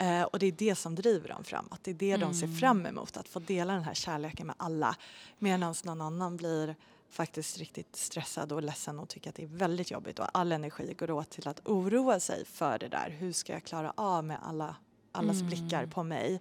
Oh. 0.00 0.06
Eh, 0.06 0.22
och 0.22 0.38
det 0.38 0.46
är 0.46 0.52
det 0.52 0.74
som 0.74 0.94
driver 0.94 1.28
dem 1.28 1.44
framåt. 1.44 1.78
Det 1.82 1.90
är 1.90 1.94
det 1.94 2.12
mm. 2.12 2.20
de 2.20 2.34
ser 2.34 2.46
mm. 2.46 2.58
fram 2.58 2.86
emot, 2.86 3.16
att 3.16 3.28
få 3.28 3.38
dela 3.38 3.72
den 3.72 3.82
här 3.82 3.94
kärleken 3.94 4.46
med 4.46 4.56
alla. 4.58 4.96
Medan 5.38 5.74
någon 5.84 6.00
annan 6.00 6.36
blir 6.36 6.76
faktiskt 7.10 7.58
riktigt 7.58 7.96
stressad 7.96 8.52
och 8.52 8.62
ledsen 8.62 8.98
och 8.98 9.08
tycker 9.08 9.30
att 9.30 9.36
det 9.36 9.42
är 9.42 9.46
väldigt 9.48 9.90
jobbigt 9.90 10.18
och 10.18 10.26
all 10.38 10.52
energi 10.52 10.94
går 10.98 11.10
åt 11.10 11.30
till 11.30 11.48
att 11.48 11.66
oroa 11.66 12.20
sig 12.20 12.44
för 12.44 12.78
det 12.78 12.88
där. 12.88 13.10
Hur 13.10 13.32
ska 13.32 13.52
jag 13.52 13.64
klara 13.64 13.92
av 13.96 14.24
med 14.24 14.38
alla, 14.42 14.76
allas 15.12 15.36
Mm. 15.36 15.46
blickar 15.46 15.86
på 15.86 16.02
mig? 16.02 16.40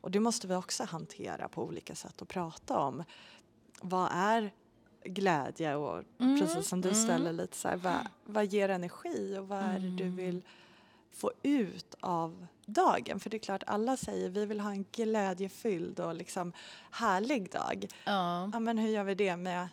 Och 0.00 0.10
det 0.10 0.20
måste 0.20 0.46
vi 0.46 0.54
också 0.54 0.84
hantera 0.84 1.48
på 1.48 1.64
olika 1.64 1.94
sätt 1.94 2.22
och 2.22 2.28
prata 2.28 2.78
om. 2.78 3.04
Vad 3.82 4.08
är 4.12 4.50
glädje 5.04 5.74
och 5.74 6.02
Mm, 6.20 6.40
precis 6.40 6.68
som 6.68 6.80
du 6.80 6.88
mm. 6.88 7.02
ställer 7.04 7.32
lite 7.32 7.56
så 7.56 7.68
här, 7.68 7.76
vad, 7.76 8.06
vad 8.24 8.46
ger 8.46 8.68
energi 8.68 9.36
och 9.38 9.48
vad 9.48 9.58
är 9.62 9.78
det 9.78 9.90
du 9.96 10.04
Mm. 10.04 10.16
vill 10.16 10.42
få 11.12 11.32
ut 11.42 11.94
av 12.00 12.46
dagen? 12.66 13.20
För 13.20 13.30
det 13.30 13.36
är 13.36 13.38
klart 13.38 13.62
alla 13.66 13.96
säger 13.96 14.28
vi 14.28 14.46
vill 14.46 14.60
ha 14.60 14.70
en 14.70 14.84
glädjefylld 14.92 16.00
och 16.00 16.14
liksom 16.14 16.52
härlig 16.90 17.50
dag. 17.50 17.86
Ja. 18.04 18.50
Ja, 18.52 18.60
men 18.60 18.78
hur 18.78 18.88
gör 18.88 19.04
vi 19.04 19.14
det 19.14 19.36
med 19.36 19.68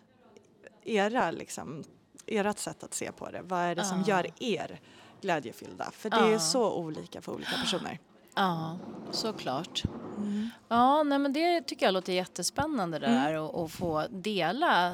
era, 0.90 1.32
liksom, 1.32 1.84
ert 2.26 2.58
sätt 2.58 2.84
att 2.84 2.94
se 2.94 3.12
på 3.12 3.30
det? 3.30 3.42
Vad 3.44 3.60
är 3.60 3.76
det 3.76 3.84
som 3.84 4.04
Ja. 4.08 4.08
gör 4.08 4.28
er 4.40 4.80
glädjefyllda? 5.22 5.92
För 5.92 6.10
det 6.10 6.16
är 6.20 6.32
Ja. 6.32 6.40
så 6.40 6.74
olika 6.74 7.22
för 7.22 7.32
olika 7.32 7.56
personer. 7.62 8.00
Ja, 8.36 8.78
såklart. 9.12 9.84
Ja, 10.68 11.04
nej 11.04 11.20
men 11.20 11.34
det 11.34 11.62
tycker 11.62 11.86
jag 11.86 11.94
låter 11.94 12.14
jättespännande 12.14 13.00
det 13.00 13.06
Mm. 13.08 13.24
där 13.24 13.34
och, 13.34 13.64
och 13.64 13.72
få 13.72 14.06
dela 14.10 14.94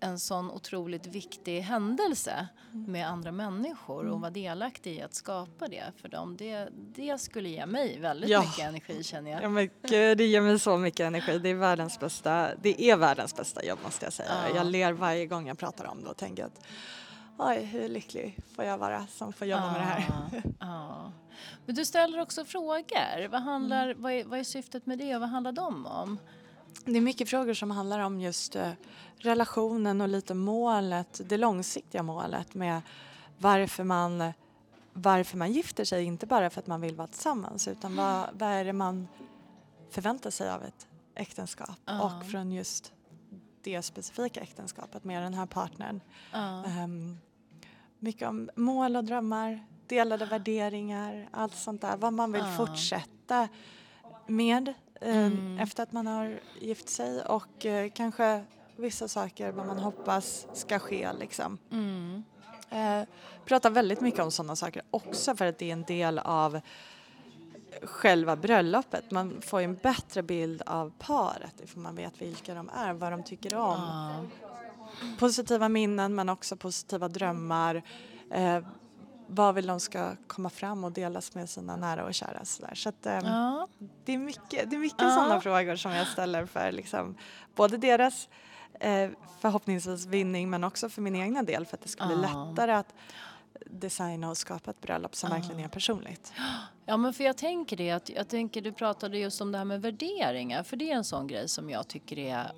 en 0.00 0.18
sån 0.18 0.50
otroligt 0.50 1.06
viktig 1.06 1.60
händelse 1.60 2.48
Mm. 2.72 2.92
med 2.92 3.08
andra 3.08 3.32
människor 3.32 4.06
och 4.06 4.20
vara 4.20 4.30
delaktig 4.30 4.96
i 4.96 5.02
att 5.02 5.14
skapa 5.14 5.68
det 5.68 5.84
för 5.96 6.08
dem. 6.08 6.36
Det, 6.36 6.68
det 6.94 7.18
skulle 7.20 7.48
ge 7.48 7.66
mig 7.66 7.98
väldigt 8.00 8.30
Ja. 8.30 8.40
mycket 8.40 8.58
energi 8.64 9.02
känner 9.04 9.30
jag. 9.30 9.42
Ja 9.42 9.48
men 9.48 9.70
gud, 9.82 10.18
det 10.18 10.26
ger 10.26 10.40
mig 10.40 10.58
så 10.58 10.76
mycket 10.76 11.00
energi. 11.00 11.38
Det 11.38 11.48
är 11.48 11.54
världens 11.54 12.00
bästa, 12.00 12.48
det 12.62 12.82
är 12.82 12.96
världens 12.96 13.36
bästa 13.36 13.64
jobb 13.64 13.78
måste 13.84 14.06
jag 14.06 14.12
säga. 14.12 14.30
Ja. 14.48 14.56
Jag 14.56 14.66
ler 14.66 14.92
varje 14.92 15.26
gång 15.26 15.48
jag 15.48 15.58
pratar 15.58 15.84
om 15.86 16.02
det 16.02 16.08
och 16.08 16.16
tänker 16.16 16.44
att 16.44 16.60
oj, 17.38 17.56
hur 17.64 17.88
lycklig 17.88 18.38
får 18.56 18.64
jag 18.64 18.78
vara 18.78 19.06
som 19.06 19.32
får 19.32 19.46
jobba 19.46 19.72
med 19.72 19.80
det 19.80 19.84
här. 19.84 20.04
Ja, 20.08 20.40
ja. 20.60 21.12
Men 21.66 21.74
du 21.74 21.84
ställer 21.84 22.20
också 22.20 22.44
frågor. 22.44 23.28
Vad, 23.28 23.42
handlar, 23.42 23.84
Mm. 23.88 24.02
vad, 24.02 24.12
är, 24.12 24.24
vad 24.24 24.38
är 24.38 24.44
syftet 24.44 24.86
med 24.86 24.98
det 24.98 25.14
och 25.14 25.20
vad 25.20 25.30
handlar 25.30 25.52
de 25.52 25.86
om? 25.86 26.18
Det 26.84 26.96
är 26.96 27.00
mycket 27.00 27.28
frågor 27.28 27.54
som 27.54 27.70
handlar 27.70 27.98
om 27.98 28.20
just 28.20 28.56
eh, 28.56 28.70
relationen 29.18 30.00
och 30.00 30.08
lite 30.08 30.34
målet, 30.34 31.20
det 31.28 31.36
långsiktiga 31.36 32.02
målet 32.02 32.54
med 32.54 32.80
varför 33.38 33.84
man, 33.84 34.32
varför 34.92 35.36
man 35.36 35.52
gifter 35.52 35.84
sig. 35.84 36.04
Inte 36.04 36.26
bara 36.26 36.50
för 36.50 36.60
att 36.60 36.66
man 36.66 36.80
vill 36.80 36.94
vara 36.96 37.08
tillsammans 37.08 37.68
utan 37.68 37.96
vad, 37.96 38.28
vad 38.32 38.48
är 38.48 38.64
det 38.64 38.72
man 38.72 39.08
förväntar 39.90 40.30
sig 40.30 40.50
av 40.50 40.62
ett 40.64 40.86
äktenskap 41.14 41.70
Ja. 41.84 42.02
och 42.02 42.26
från 42.30 42.52
just 42.52 42.92
det 43.62 43.82
specifika 43.82 44.40
äktenskapet 44.40 45.04
med 45.04 45.22
den 45.22 45.34
här 45.34 45.46
partnern. 45.46 46.00
Ja. 46.32 46.64
Ehm, 46.64 47.18
mycket 47.98 48.28
om 48.28 48.50
mål 48.56 48.96
och 48.96 49.04
drömmar, 49.04 49.66
delade 49.86 50.26
värderingar, 50.26 51.28
allt 51.32 51.54
sånt 51.54 51.80
där. 51.80 51.96
Vad 51.96 52.12
man 52.12 52.32
vill 52.32 52.42
Ja. 52.46 52.56
fortsätta 52.56 53.48
med 54.26 54.74
Mm. 55.00 55.58
efter 55.58 55.82
att 55.82 55.92
man 55.92 56.06
har 56.06 56.40
gift 56.60 56.88
sig 56.88 57.22
och 57.22 57.66
eh, 57.66 57.90
kanske 57.90 58.44
vissa 58.76 59.08
saker 59.08 59.52
vad 59.52 59.66
man 59.66 59.78
hoppas 59.78 60.46
ska 60.52 60.78
ske 60.78 61.08
liksom. 61.20 61.58
Mm. 61.70 62.24
Eh, 62.70 63.08
pratar 63.44 63.70
väldigt 63.70 64.00
mycket 64.00 64.20
om 64.20 64.30
sådana 64.30 64.56
saker 64.56 64.82
också 64.90 65.36
för 65.36 65.46
att 65.46 65.58
det 65.58 65.68
är 65.68 65.72
en 65.72 65.82
del 65.84 66.18
av 66.18 66.60
själva 67.82 68.36
bröllopet. 68.36 69.10
Man 69.10 69.40
får 69.40 69.60
ju 69.60 69.64
en 69.64 69.74
bättre 69.74 70.22
bild 70.22 70.62
av 70.66 70.92
paret 70.98 71.60
ifall 71.64 71.82
man 71.82 71.94
vet 71.94 72.22
vilka 72.22 72.54
de 72.54 72.70
är, 72.76 72.92
vad 72.92 73.12
de 73.12 73.22
tycker 73.22 73.54
om 73.54 73.80
Ja. 73.80 74.24
positiva 75.18 75.68
minnen 75.68 76.14
men 76.14 76.28
också 76.28 76.56
positiva 76.56 77.08
drömmar. 77.08 77.82
Eh, 78.30 78.58
vad 79.30 79.54
vill 79.54 79.66
de 79.66 79.80
ska 79.80 80.16
komma 80.26 80.50
fram 80.50 80.84
och 80.84 80.92
delas 80.92 81.34
med 81.34 81.50
sina 81.50 81.76
nära 81.76 82.04
och 82.04 82.14
kära. 82.14 82.44
Så, 82.44 82.62
där. 82.62 82.74
så 82.74 82.88
att, 82.88 83.06
ehm, 83.06 83.26
Ja. 83.26 83.68
det 84.04 84.12
är 84.14 84.18
mycket, 84.18 84.70
det 84.70 84.76
är 84.76 84.80
mycket 84.80 85.00
Ja. 85.02 85.10
sådana 85.10 85.40
frågor 85.40 85.76
som 85.76 85.92
jag 85.92 86.06
ställer 86.06 86.46
för 86.46 86.72
liksom, 86.72 87.14
både 87.54 87.76
deras 87.76 88.28
eh, 88.80 89.10
förhoppningsvis 89.40 90.06
vinning 90.06 90.50
men 90.50 90.64
också 90.64 90.88
för 90.88 91.02
min 91.02 91.16
egna 91.16 91.42
del 91.42 91.66
för 91.66 91.76
att 91.76 91.82
det 91.82 91.88
ska 91.88 92.06
bli 92.06 92.16
Ja. 92.22 92.44
lättare 92.50 92.72
att 92.72 92.94
designa 93.66 94.30
och 94.30 94.36
skapa 94.36 94.70
ett 94.70 94.80
bröllop 94.80 95.14
som 95.16 95.30
verkligen 95.30 95.60
är 95.60 95.68
personligt. 95.68 96.32
Ja 96.86 96.96
men 96.96 97.12
för 97.14 97.24
jag 97.24 97.36
tänker 97.36 97.76
det 97.76 97.90
att 97.90 98.08
jag 98.08 98.28
tänker 98.28 98.60
du 98.62 98.72
pratade 98.72 99.18
just 99.18 99.40
om 99.40 99.52
det 99.52 99.58
här 99.58 99.64
med 99.64 99.82
värderingar 99.82 100.62
för 100.62 100.76
det 100.76 100.90
är 100.90 100.96
en 100.96 101.04
sån 101.04 101.26
grej 101.26 101.48
som 101.48 101.70
jag 101.70 101.88
tycker 101.88 102.18
är 102.18 102.52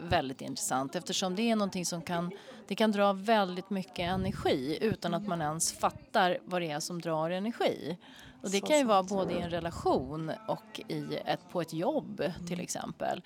väldigt 0.00 0.40
intressant 0.40 0.96
eftersom 0.96 1.36
det 1.36 1.50
är 1.50 1.56
någonting 1.56 1.86
som 1.86 2.02
kan 2.02 2.30
det 2.68 2.74
kan 2.74 2.92
dra 2.92 3.12
väldigt 3.12 3.70
mycket 3.70 3.98
energi 3.98 4.78
utan 4.80 5.14
att 5.14 5.26
man 5.26 5.42
ens 5.42 5.72
fattar 5.72 6.38
vad 6.44 6.62
det 6.62 6.70
är 6.70 6.80
som 6.80 7.00
drar 7.00 7.30
energi. 7.30 7.98
Och 8.42 8.50
det 8.50 8.60
kan 8.60 8.78
ju 8.78 8.84
vara 8.84 9.02
både 9.02 9.32
i 9.32 9.40
en 9.40 9.50
relation 9.50 10.32
och 10.48 10.80
i 10.88 11.18
ett, 11.24 11.40
på 11.50 11.60
ett 11.60 11.72
jobb 11.72 12.22
till 12.48 12.60
exempel. 12.60 13.22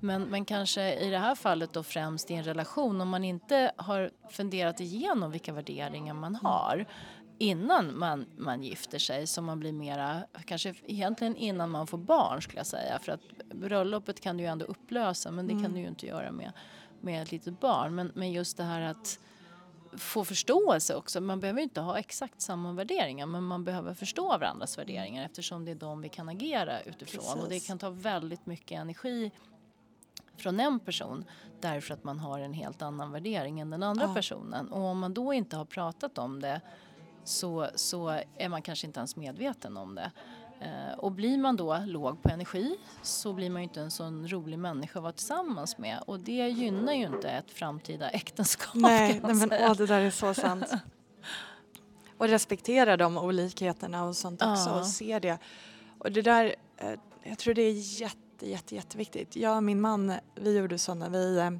Men, 0.00 0.22
men 0.22 0.44
kanske 0.44 0.94
i 0.94 1.10
det 1.10 1.18
här 1.18 1.34
fallet 1.34 1.72
då 1.72 1.82
främst 1.82 2.30
i 2.30 2.34
en 2.34 2.44
relation 2.44 3.00
om 3.00 3.08
man 3.08 3.24
inte 3.24 3.72
har 3.76 4.10
funderat 4.30 4.80
igenom 4.80 5.30
vilka 5.30 5.52
värderingar 5.52 6.14
man 6.14 6.34
har 6.34 6.86
innan 7.38 7.98
man, 7.98 8.26
man 8.36 8.62
gifter 8.62 8.98
sig 8.98 9.26
så 9.26 9.42
man 9.42 9.60
blir 9.60 9.72
mera, 9.72 10.22
kanske 10.46 10.74
egentligen 10.86 11.36
innan 11.36 11.70
man 11.70 11.86
får 11.86 11.98
barn 11.98 12.42
skulle 12.42 12.58
jag 12.58 12.66
säga 12.66 12.98
för 12.98 13.12
att 13.12 13.20
bröllopet 13.54 14.20
kan 14.20 14.36
du 14.36 14.42
ju 14.42 14.48
ändå 14.48 14.64
upplösa 14.64 15.30
men 15.30 15.46
det 15.46 15.62
kan 15.62 15.72
du 15.74 15.80
ju 15.80 15.88
inte 15.88 16.06
göra 16.06 16.32
med, 16.32 16.52
med 17.00 17.22
ett 17.22 17.32
litet 17.32 17.60
barn. 17.60 17.94
Men, 17.94 18.12
men 18.14 18.32
just 18.32 18.56
det 18.56 18.64
här 18.64 18.80
att 18.80 19.18
få 19.92 20.24
förståelse 20.24 20.94
också. 20.94 21.20
Man 21.20 21.40
behöver 21.40 21.60
ju 21.60 21.64
inte 21.64 21.80
ha 21.80 21.98
exakt 21.98 22.40
samma 22.40 22.72
värderingar 22.72 23.26
men 23.26 23.42
man 23.42 23.64
behöver 23.64 23.94
förstå 23.94 24.28
varandras 24.28 24.78
värderingar 24.78 25.24
eftersom 25.24 25.64
det 25.64 25.70
är 25.70 25.74
de 25.74 26.00
vi 26.00 26.08
kan 26.08 26.28
agera 26.28 26.80
utifrån. 26.80 27.38
Och 27.38 27.44
det 27.44 27.48
Precis. 27.48 27.66
kan 27.66 27.78
ta 27.78 27.90
väldigt 27.90 28.46
mycket 28.46 28.78
energi 28.78 29.30
från 30.40 30.60
en 30.60 30.80
person 30.80 31.24
därför 31.60 31.94
att 31.94 32.04
man 32.04 32.18
har 32.18 32.38
en 32.40 32.52
helt 32.52 32.82
annan 32.82 33.12
värdering 33.12 33.60
än 33.60 33.70
den 33.70 33.82
andra 33.82 34.04
Ja. 34.04 34.14
personen. 34.14 34.68
Och 34.68 34.80
om 34.84 34.98
man 34.98 35.14
då 35.14 35.32
inte 35.32 35.56
har 35.56 35.64
pratat 35.64 36.18
om 36.18 36.40
det 36.40 36.60
så, 37.24 37.68
så 37.74 38.08
är 38.36 38.48
man 38.48 38.62
kanske 38.62 38.86
inte 38.86 39.00
ens 39.00 39.16
medveten 39.16 39.76
om 39.76 39.94
det. 39.94 40.10
Eh, 40.60 40.98
och 40.98 41.12
blir 41.12 41.38
man 41.38 41.56
då 41.56 41.78
låg 41.86 42.22
på 42.22 42.28
energi 42.28 42.76
så 43.02 43.32
blir 43.32 43.50
man 43.50 43.62
ju 43.62 43.64
inte 43.64 43.80
en 43.80 43.90
sån 43.90 44.28
rolig 44.28 44.58
människa 44.58 44.98
att 44.98 45.02
vara 45.02 45.12
tillsammans 45.12 45.78
med 45.78 45.98
och 46.06 46.20
det 46.20 46.48
gynnar 46.48 46.92
ju 46.92 47.06
inte 47.06 47.30
ett 47.30 47.50
framtida 47.50 48.10
äktenskap 48.10 48.74
Nej, 48.74 49.20
nej 49.24 49.34
men 49.34 49.52
åh, 49.52 49.74
det 49.76 49.86
där 49.86 50.00
är 50.00 50.10
så 50.10 50.34
sant. 50.34 50.72
Och 52.18 52.28
respektera 52.28 52.96
de 52.96 53.18
olikheterna 53.18 54.04
och 54.04 54.16
sånt 54.16 54.42
också 54.42 54.70
Ja. 54.70 54.78
och 54.80 54.86
se 54.86 55.18
det. 55.18 55.38
Och 55.98 56.12
det 56.12 56.22
där, 56.22 56.54
eh, 56.76 56.92
jag 57.22 57.38
tror 57.38 57.54
det 57.54 57.62
är 57.62 58.00
jätte, 58.00 58.16
jätte, 58.46 58.74
jätteviktigt. 58.74 59.36
Jag 59.36 59.56
och 59.56 59.62
min 59.62 59.80
man, 59.80 60.12
vi 60.34 60.58
gjorde 60.58 60.78
så 60.78 60.94
när 60.94 61.10
vi, 61.10 61.38
eh, 61.38 61.50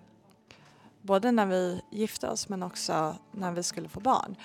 både 1.02 1.32
när 1.32 1.46
vi 1.46 1.80
gifte 1.90 2.28
oss 2.28 2.48
men 2.48 2.62
också 2.62 3.16
när 3.32 3.52
vi 3.52 3.62
skulle 3.62 3.88
få 3.88 4.00
barn. 4.00 4.36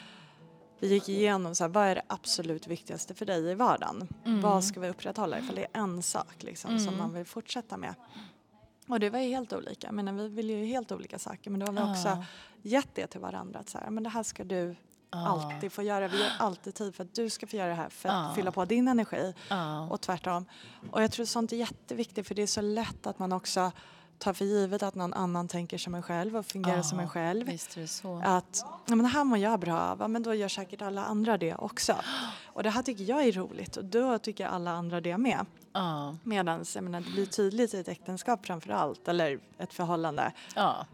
Vi 0.80 0.88
gick 0.88 1.10
igenom 1.10 1.56
så 1.56 1.64
här, 1.64 1.70
vad 1.70 1.86
är 1.88 1.96
det 1.96 2.02
absolut 2.08 2.68
viktigaste 2.68 3.14
för 3.14 3.26
dig 3.26 3.52
i 3.52 3.56
vardagen? 3.56 4.08
Mm. 4.26 4.42
Vad 4.42 4.64
ska 4.64 4.80
vi 4.80 4.90
upprätthålla 4.90 5.40
ifall 5.40 5.56
det 5.56 5.62
är 5.74 5.82
en 5.82 6.02
sak 6.04 6.44
liksom, 6.44 6.80
som 6.80 6.88
Mm. 6.88 6.98
man 7.00 7.14
vill 7.14 7.26
fortsätta 7.26 7.78
med? 7.78 7.96
Och 8.88 9.00
det 9.00 9.10
var 9.10 9.20
ju 9.20 9.30
helt 9.30 9.54
olika. 9.54 9.92
Menar, 9.92 10.14
vi 10.14 10.28
vill 10.28 10.50
ju 10.50 10.66
helt 10.66 10.92
olika 10.92 11.20
saker 11.20 11.52
men 11.52 11.60
då 11.60 11.66
har 11.66 11.74
vi 11.74 11.80
också 11.94 12.08
Ja. 12.08 12.26
gett 12.62 12.96
det 12.96 13.08
till 13.08 13.20
varandra. 13.20 13.60
Att 13.60 13.70
så 13.70 13.78
här, 13.78 13.90
men 13.90 14.04
det 14.04 14.10
här 14.10 14.24
ska 14.24 14.44
du 14.44 14.76
Ja. 15.12 15.28
alltid 15.28 15.72
få 15.72 15.84
göra. 15.84 16.08
Vi 16.08 16.20
gör 16.20 16.32
alltid 16.40 16.74
tid 16.76 16.96
för 16.96 17.04
att 17.04 17.16
du 17.16 17.30
ska 17.30 17.48
få 17.48 17.56
göra 17.56 17.70
det 17.70 17.76
här 17.76 17.90
för 17.90 18.10
att 18.10 18.36
fylla 18.36 18.52
på 18.52 18.66
din 18.66 18.88
energi 18.88 19.34
Ja. 19.50 19.88
och 19.90 20.02
tvärtom. 20.02 20.46
Och 20.92 21.04
jag 21.04 21.12
tror 21.12 21.26
sånt 21.26 21.52
är 21.52 21.58
jätteviktigt 21.58 22.28
för 22.28 22.36
det 22.36 22.42
är 22.42 22.48
så 22.48 22.62
lätt 22.62 23.08
att 23.08 23.20
man 23.20 23.32
också 23.34 23.72
tar 24.18 24.34
för 24.34 24.46
givet 24.46 24.84
att 24.84 24.96
någon 24.96 25.14
annan 25.14 25.48
tänker 25.48 25.78
som 25.78 25.96
en 25.96 26.04
själv 26.04 26.38
och 26.38 26.46
fungerar 26.46 26.82
som 26.82 27.00
en 27.00 27.10
själv. 27.10 27.50
Att 28.24 28.64
ja, 28.64 28.80
men 28.96 29.00
det 29.00 29.08
här 29.08 29.24
mår 29.24 29.38
jag 29.38 29.60
bra 29.60 29.80
av, 29.80 30.10
men 30.10 30.24
då 30.24 30.34
gör 30.34 30.48
säkert 30.48 30.82
alla 30.82 31.06
andra 31.06 31.38
det 31.38 31.56
också. 31.56 31.96
Och 32.46 32.64
det 32.64 32.70
här 32.70 32.84
tycker 32.84 33.04
jag 33.04 33.24
är 33.28 33.32
roligt 33.32 33.78
och 33.78 33.86
då 33.86 34.18
tycker 34.18 34.48
alla 34.48 34.72
andra 34.72 35.02
det 35.02 35.18
med. 35.18 35.46
Ja. 35.74 36.16
Medan 36.24 36.66
jag 36.76 36.84
menar, 36.84 37.02
det 37.02 37.12
blir 37.12 37.26
tydligt 37.26 37.74
i 37.74 37.80
ett 37.80 37.88
äktenskap 37.88 38.46
framför 38.46 38.70
allt, 38.70 39.08
eller 39.08 39.40
ett 39.58 39.74
förhållande. 39.74 40.32
Ja. 40.56 40.86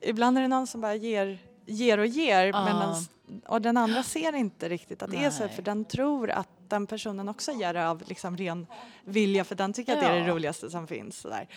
Ibland 0.00 0.38
är 0.38 0.42
det 0.42 0.48
någon 0.48 0.66
som 0.66 0.80
bara 0.80 0.94
ger, 0.94 1.38
ger 1.66 1.98
och 1.98 2.06
ger 2.06 2.46
Ja. 2.46 2.64
medans, 2.64 3.10
och 3.46 3.62
den 3.62 3.76
andra 3.76 4.02
ser 4.02 4.34
inte 4.34 4.68
riktigt 4.68 5.02
att 5.02 5.10
det 5.10 5.24
är 5.24 5.30
så 5.30 5.44
Nej. 5.44 5.54
för 5.54 5.62
den 5.62 5.84
tror 5.84 6.30
att 6.30 6.48
den 6.68 6.86
personen 6.86 7.28
också 7.28 7.52
gör 7.52 7.74
det 7.74 7.88
av 7.88 8.02
liksom 8.06 8.36
ren 8.36 8.66
vilja 9.04 9.44
för 9.44 9.54
den 9.54 9.72
tycker 9.72 9.92
att 9.94 10.00
det 10.00 10.06
är 10.06 10.12
det 10.20 10.26
Ja. 10.26 10.34
roligaste 10.34 10.70
som 10.70 10.86
finns. 10.86 11.16
Sådär. 11.18 11.48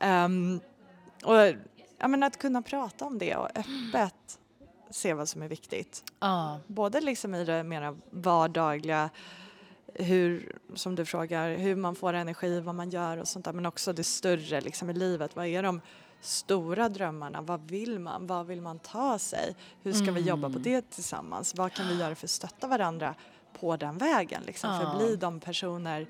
Ehm, 0.00 0.60
och 1.24 1.36
ja, 1.98 2.08
men 2.08 2.22
att 2.22 2.36
kunna 2.38 2.62
prata 2.62 3.04
om 3.04 3.18
det 3.18 3.36
och 3.36 3.48
öppet 3.58 4.38
se 4.90 5.14
vad 5.14 5.28
som 5.28 5.42
är 5.42 5.48
viktigt. 5.48 6.04
Ja. 6.20 6.60
Både 6.66 7.00
liksom 7.00 7.34
i 7.34 7.44
det 7.44 7.62
mera 7.64 7.96
vardagliga, 8.10 9.10
hur, 9.94 10.56
som 10.74 10.94
du 10.94 11.04
frågar, 11.04 11.56
hur 11.56 11.76
man 11.76 11.94
får 11.94 12.12
energi, 12.12 12.60
vad 12.60 12.74
man 12.74 12.90
gör 12.90 13.16
och 13.18 13.28
sånt 13.28 13.44
där 13.44 13.52
men 13.52 13.66
också 13.66 13.92
det 13.92 14.04
större 14.04 14.60
liksom 14.60 14.90
i 14.90 14.92
livet. 14.94 15.36
Vad 15.36 15.46
är 15.46 15.62
de 15.62 15.80
stora 16.20 16.88
drömmarna. 16.88 17.40
Vad 17.40 17.70
vill 17.70 17.98
man? 17.98 18.26
Vad 18.26 18.46
vill 18.46 18.60
man 18.60 18.78
ta 18.78 19.18
sig? 19.18 19.54
Hur 19.82 19.92
ska 19.92 20.12
vi 20.12 20.20
jobba 20.20 20.42
på 20.48 20.58
Mm. 20.58 20.62
det 20.62 20.90
tillsammans? 20.90 21.54
Vad 21.54 21.72
kan 21.72 21.88
vi 21.88 21.94
göra 21.94 22.14
för 22.14 22.26
att 22.26 22.30
stötta 22.30 22.66
varandra 22.66 23.14
på 23.60 23.76
den 23.76 23.98
vägen? 23.98 24.42
Liksom, 24.46 24.78
För 24.78 24.84
Ja. 24.84 24.90
att 24.92 24.98
bli 24.98 25.16
de 25.16 25.40
personer 25.40 26.06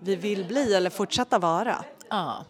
vi 0.00 0.16
vill 0.16 0.44
bli 0.44 0.74
eller 0.74 0.90
fortsätta 0.90 1.38
vara. 1.38 1.84
Ja. 2.08 2.44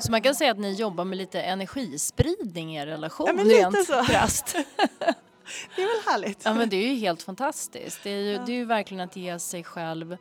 Så 0.00 0.10
man 0.10 0.22
kan 0.22 0.34
säga 0.34 0.50
att 0.50 0.58
ni 0.58 0.72
jobbar 0.72 1.04
med 1.04 1.18
lite 1.18 1.42
energispridning 1.42 2.76
i 2.76 2.80
er 2.80 2.86
relation 2.86 3.26
Ja, 3.26 3.32
men 3.32 3.48
lite 3.48 3.60
rent 3.62 3.86
så. 3.86 4.04
krasst. 4.04 4.56
Det 5.76 5.82
är 5.82 5.86
väl 5.86 6.12
härligt? 6.12 6.44
Ja 6.44 6.54
men 6.54 6.68
det 6.68 6.76
är 6.76 6.88
ju 6.88 6.94
helt 6.94 7.22
fantastiskt. 7.22 8.00
Det 8.02 8.10
är 8.10 8.22
ju, 8.22 8.32
Ja. 8.32 8.42
det 8.46 8.52
är 8.52 8.56
ju 8.56 8.64
verkligen 8.64 9.00
att 9.00 9.16
ge 9.16 9.38
sig 9.38 9.64
själv 9.64 10.16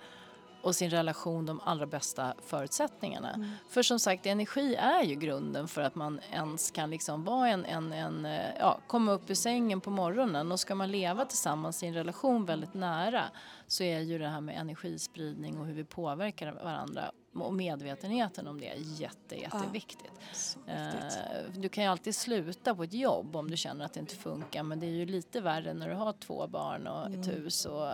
och 0.65 0.75
sin 0.75 0.89
relation 0.89 1.45
de 1.45 1.59
allra 1.63 1.85
bästa 1.85 2.33
förutsättningarna. 2.45 3.33
Mm. 3.33 3.49
För 3.69 3.83
som 3.83 3.99
sagt, 3.99 4.25
energi 4.25 4.75
är 4.75 5.03
ju 5.03 5.15
grunden 5.15 5.67
för 5.67 5.81
att 5.81 5.95
man 5.95 6.19
ens 6.31 6.71
kan 6.71 6.89
liksom 6.89 7.23
vara 7.23 7.49
en, 7.49 7.65
en, 7.65 7.93
en, 7.93 8.25
eh, 8.25 8.55
ja, 8.59 8.79
komma 8.87 9.11
upp 9.11 9.29
ur 9.29 9.35
sängen 9.35 9.81
på 9.81 9.89
morgonen 9.89 10.51
och 10.51 10.59
ska 10.59 10.75
man 10.75 10.91
leva 10.91 11.25
tillsammans 11.25 11.83
i 11.83 11.87
en 11.87 11.93
relation 11.93 12.45
väldigt 12.45 12.73
nära 12.73 13.23
så 13.67 13.83
är 13.83 13.99
ju 13.99 14.17
det 14.17 14.27
här 14.27 14.41
med 14.41 14.57
energispridning 14.59 15.59
och 15.59 15.65
hur 15.65 15.73
vi 15.73 15.83
påverkar 15.83 16.51
varandra 16.51 17.11
och 17.33 17.53
medvetenheten 17.53 18.47
om 18.47 18.59
det 18.59 18.73
jätte, 18.75 19.35
jätteviktigt. 19.35 20.11
Så 20.33 20.59
viktigt. 20.59 21.17
Eh, 21.17 21.61
Du 21.61 21.69
kan 21.69 21.83
ju 21.83 21.89
alltid 21.89 22.15
sluta 22.15 22.75
på 22.75 22.83
ett 22.83 22.93
jobb 22.93 23.35
om 23.35 23.51
du 23.51 23.57
känner 23.57 23.85
att 23.85 23.93
det 23.93 23.99
inte 23.99 24.15
funkar 24.15 24.63
men 24.63 24.79
det 24.79 24.85
är 24.85 24.91
ju 24.91 25.05
lite 25.05 25.41
värre 25.41 25.73
när 25.73 25.89
du 25.89 25.95
har 25.95 26.13
två 26.13 26.47
barn 26.47 26.87
och 26.87 27.09
ett 27.09 27.27
hus 27.27 27.65
och 27.65 27.91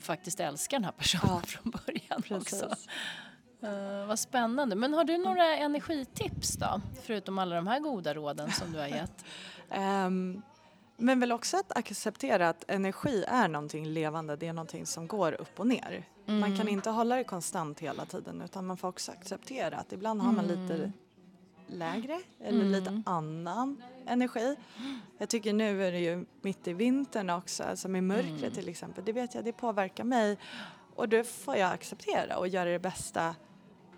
faktiskt 0.00 0.40
älskar 0.40 0.76
den 0.78 0.84
här 0.84 0.92
personen 0.92 1.24
Ja, 1.34 1.40
från 1.46 1.70
början 1.86 2.40
också. 2.40 2.68
Precis. 2.68 2.86
Eh, 3.62 4.06
vad 4.06 4.18
spännande. 4.18 4.76
Men 4.76 4.94
har 4.94 5.04
du 5.04 5.18
några 5.18 5.56
energitips 5.56 6.52
då? 6.56 6.80
Förutom 7.02 7.38
alla 7.38 7.56
de 7.56 7.66
här 7.66 7.80
goda 7.80 8.14
råden 8.14 8.52
som 8.52 8.72
du 8.72 8.78
har 8.78 8.86
gett. 8.88 9.24
Ehm, 9.70 10.42
men 10.96 11.20
väl 11.20 11.32
också 11.32 11.56
att 11.56 11.76
acceptera 11.78 12.48
att 12.48 12.64
energi 12.70 13.24
är 13.28 13.48
någonting 13.48 13.86
levande, 13.86 14.36
det 14.36 14.46
är 14.48 14.52
någonting 14.52 14.86
som 14.86 15.06
går 15.06 15.32
upp 15.32 15.60
och 15.60 15.66
ner. 15.66 16.04
Man 16.26 16.36
Mm. 16.42 16.56
kan 16.56 16.68
inte 16.68 16.90
hålla 16.90 17.16
det 17.16 17.24
konstant 17.24 17.80
hela 17.80 18.04
tiden 18.06 18.42
utan 18.42 18.66
man 18.66 18.76
får 18.76 18.88
också 18.88 19.12
acceptera 19.12 19.76
att 19.76 19.92
ibland 19.92 20.22
har 20.22 20.32
man 20.32 20.46
lite 20.46 20.92
lägre 21.68 22.20
eller 22.40 22.60
Mm. 22.60 22.72
lite 22.72 23.02
annan 23.06 23.82
energi. 24.06 24.56
Jag 25.18 25.28
tycker 25.28 25.52
nu 25.52 25.84
är 25.84 25.92
det 25.92 25.98
ju 26.00 26.24
mitt 26.40 26.68
i 26.68 26.72
vintern 26.72 27.30
också, 27.30 27.62
alltså 27.64 27.88
med 27.88 28.04
mörkret 28.04 28.42
Mm. 28.42 28.50
till 28.54 28.68
exempel. 28.68 29.04
Det 29.04 29.12
vet 29.12 29.34
jag, 29.34 29.44
det 29.44 29.52
påverkar 29.52 30.04
mig 30.04 30.38
och 30.94 31.08
det 31.08 31.24
får 31.24 31.56
jag 31.56 31.72
acceptera 31.72 32.36
och 32.38 32.48
göra 32.48 32.70
det 32.70 32.78
bästa 32.78 33.34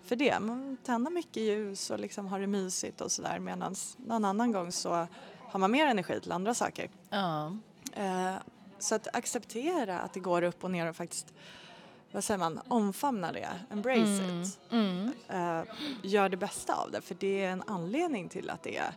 för 0.03 0.15
det. 0.15 0.39
Man 0.39 0.77
tänder 0.83 1.11
mycket 1.11 1.43
ljus 1.43 1.89
och 1.89 1.99
liksom 1.99 2.27
har 2.27 2.39
det 2.39 2.47
mysigt 2.47 3.01
och 3.01 3.11
sådär 3.11 3.39
medan 3.39 3.75
någon 3.97 4.25
annan 4.25 4.51
gång 4.51 4.71
så 4.71 5.07
har 5.39 5.59
man 5.59 5.71
mer 5.71 5.85
energi 5.87 6.19
till 6.19 6.31
andra 6.31 6.53
saker. 6.53 6.89
Ja. 7.09 7.57
Eh, 7.93 8.33
så 8.79 8.95
att 8.95 9.15
acceptera 9.15 9.99
att 9.99 10.13
det 10.13 10.19
går 10.19 10.41
upp 10.41 10.63
och 10.63 10.71
ner 10.71 10.89
och 10.89 10.95
faktiskt, 10.95 11.33
vad 12.11 12.23
säger 12.23 12.37
man, 12.37 12.59
omfamna 12.67 13.31
det, 13.31 13.49
embrace 13.69 14.23
Mm. 14.23 14.41
it. 14.41 14.59
Mm. 14.71 15.11
Eh, 15.29 15.63
gör 16.03 16.29
det 16.29 16.37
bästa 16.37 16.75
av 16.75 16.91
det 16.91 17.01
för 17.01 17.15
det 17.19 17.43
är 17.43 17.49
en 17.51 17.63
anledning 17.67 18.29
till 18.29 18.49
att 18.49 18.63
det 18.63 18.77
är 18.77 18.93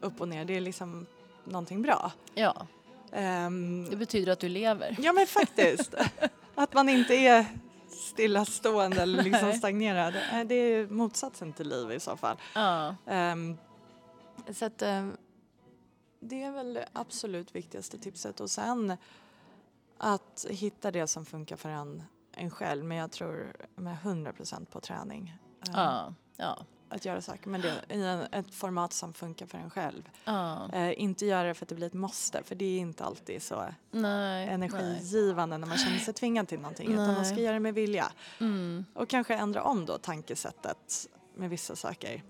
upp 0.00 0.20
och 0.20 0.28
ner, 0.28 0.44
det 0.44 0.56
är 0.56 0.60
liksom 0.60 1.06
någonting 1.44 1.82
bra. 1.82 2.12
ja, 2.34 2.66
Ehm, 3.12 3.90
det 3.90 3.96
betyder 3.96 4.32
att 4.32 4.38
du 4.40 4.48
lever. 4.48 4.96
ja 4.98 5.12
men 5.12 5.26
faktiskt, 5.26 5.94
att 6.54 6.74
man 6.74 6.88
inte 6.88 7.14
är 7.14 7.46
stillastående 7.88 9.02
eller 9.02 9.22
liksom 9.22 9.52
stagnerad. 9.52 10.16
Eh, 10.32 10.44
Det 10.46 10.54
är 10.54 10.86
motsatsen 10.86 11.52
till 11.52 11.68
liv 11.68 11.92
i 11.92 12.00
så 12.00 12.16
fall. 12.16 12.36
Ja. 12.54 12.94
Ehm, 13.06 13.56
så 14.52 14.64
att 14.64 14.82
ehm, 14.82 15.16
det 16.20 16.42
är 16.42 16.50
väl 16.50 16.74
det 16.74 16.88
absolut 16.92 17.54
viktigaste 17.54 17.98
tipset 17.98 18.40
och 18.40 18.50
sen 18.50 18.96
att 19.98 20.46
hitta 20.50 20.90
det 20.90 21.06
som 21.06 21.24
funkar 21.26 21.56
för 21.56 21.68
en, 21.68 22.02
en 22.38 22.50
själv 22.50 22.84
men 22.84 22.96
jag 22.96 23.10
tror 23.10 23.52
med 23.76 23.96
100% 24.02 24.64
på 24.66 24.80
träning. 24.80 25.36
Ehm, 25.66 25.72
Ja. 25.74 26.14
Ja. 26.36 26.58
Att 26.90 27.04
göra 27.04 27.20
saker 27.22 27.48
men 27.50 27.60
det 27.60 27.74
i 27.94 28.02
en, 28.04 28.20
ett 28.32 28.54
format 28.54 28.92
som 28.92 29.14
funkar 29.14 29.46
för 29.46 29.58
en 29.58 29.70
själv. 29.70 30.08
ja. 30.24 30.68
Eh, 30.72 31.00
inte 31.02 31.26
göra 31.26 31.48
det 31.48 31.54
för 31.54 31.64
att 31.64 31.68
det 31.68 31.74
blir 31.74 31.86
ett 31.86 31.92
måste 31.94 32.42
för 32.42 32.54
det 32.54 32.64
är 32.64 32.78
inte 32.78 33.04
alltid 33.04 33.42
så 33.42 33.54
Nej. 33.60 33.72
nej. 33.90 34.48
energigivande 34.48 35.58
när 35.58 35.66
man 35.66 35.78
känner 35.78 35.98
sig 35.98 36.14
tvingad 36.14 36.48
till 36.48 36.60
någonting 36.60 36.92
utan 36.92 37.06
man 37.14 37.24
ska 37.24 37.34
Nej. 37.34 37.44
göra 37.44 37.54
det 37.54 37.60
med 37.60 37.74
vilja. 37.74 38.12
Mm. 38.40 38.84
Och 38.94 39.08
kanske 39.08 39.34
ändra 39.34 39.62
om 39.62 39.86
då 39.86 39.98
tankesättet 39.98 41.06
med 41.34 41.50
vissa 41.50 41.76
saker. 41.76 42.22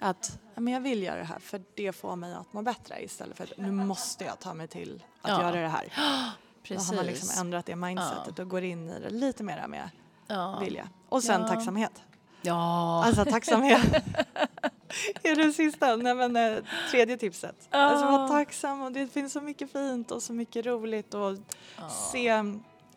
Att 0.00 0.40
men 0.54 0.72
jag 0.74 0.80
vill 0.80 1.02
göra 1.02 1.18
det 1.18 1.24
här 1.24 1.38
för 1.38 1.62
det 1.74 1.92
får 1.92 2.16
mig 2.16 2.34
att 2.34 2.52
må 2.52 2.62
bättre 2.62 3.04
istället 3.04 3.36
för 3.36 3.44
att 3.44 3.56
nu 3.56 3.70
måste 3.72 4.24
jag 4.24 4.38
ta 4.40 4.54
mig 4.54 4.68
till 4.68 5.04
att 5.22 5.30
Ja. 5.30 5.42
göra 5.42 5.60
det 5.60 5.68
här. 5.68 5.92
Precis. 6.62 6.88
Då 6.88 6.94
har 6.96 7.02
man 7.02 7.06
liksom 7.12 7.40
ändrat 7.40 7.66
det 7.66 7.76
mindsetet 7.76 8.38
och 8.38 8.48
går 8.48 8.62
in 8.64 8.88
i 8.88 9.00
det 9.00 9.10
lite 9.10 9.42
mera 9.42 9.68
med 9.68 9.90
ja. 10.26 10.58
vilja. 10.58 10.88
Och 11.08 11.22
sen 11.22 11.40
Ja. 11.40 11.48
tacksamhet. 11.48 12.02
Ja. 12.42 13.04
Alltså 13.04 13.24
tacksamhet 13.24 13.84
är 15.22 15.36
det 15.46 15.52
sista, 15.52 15.96
nej 15.96 16.14
men 16.14 16.36
eh, 16.36 16.58
tredje 16.90 17.16
tipset. 17.16 17.68
Ja. 17.70 17.78
Alltså 17.78 18.06
vara 18.06 18.28
tacksam 18.28 18.82
och 18.82 18.92
det 18.92 19.06
finns 19.08 19.32
så 19.32 19.40
mycket 19.40 19.72
fint 19.72 20.10
och 20.10 20.22
så 20.22 20.32
mycket 20.32 20.66
roligt 20.66 21.14
och 21.14 21.36
ja. 21.78 21.88
se, 21.88 22.42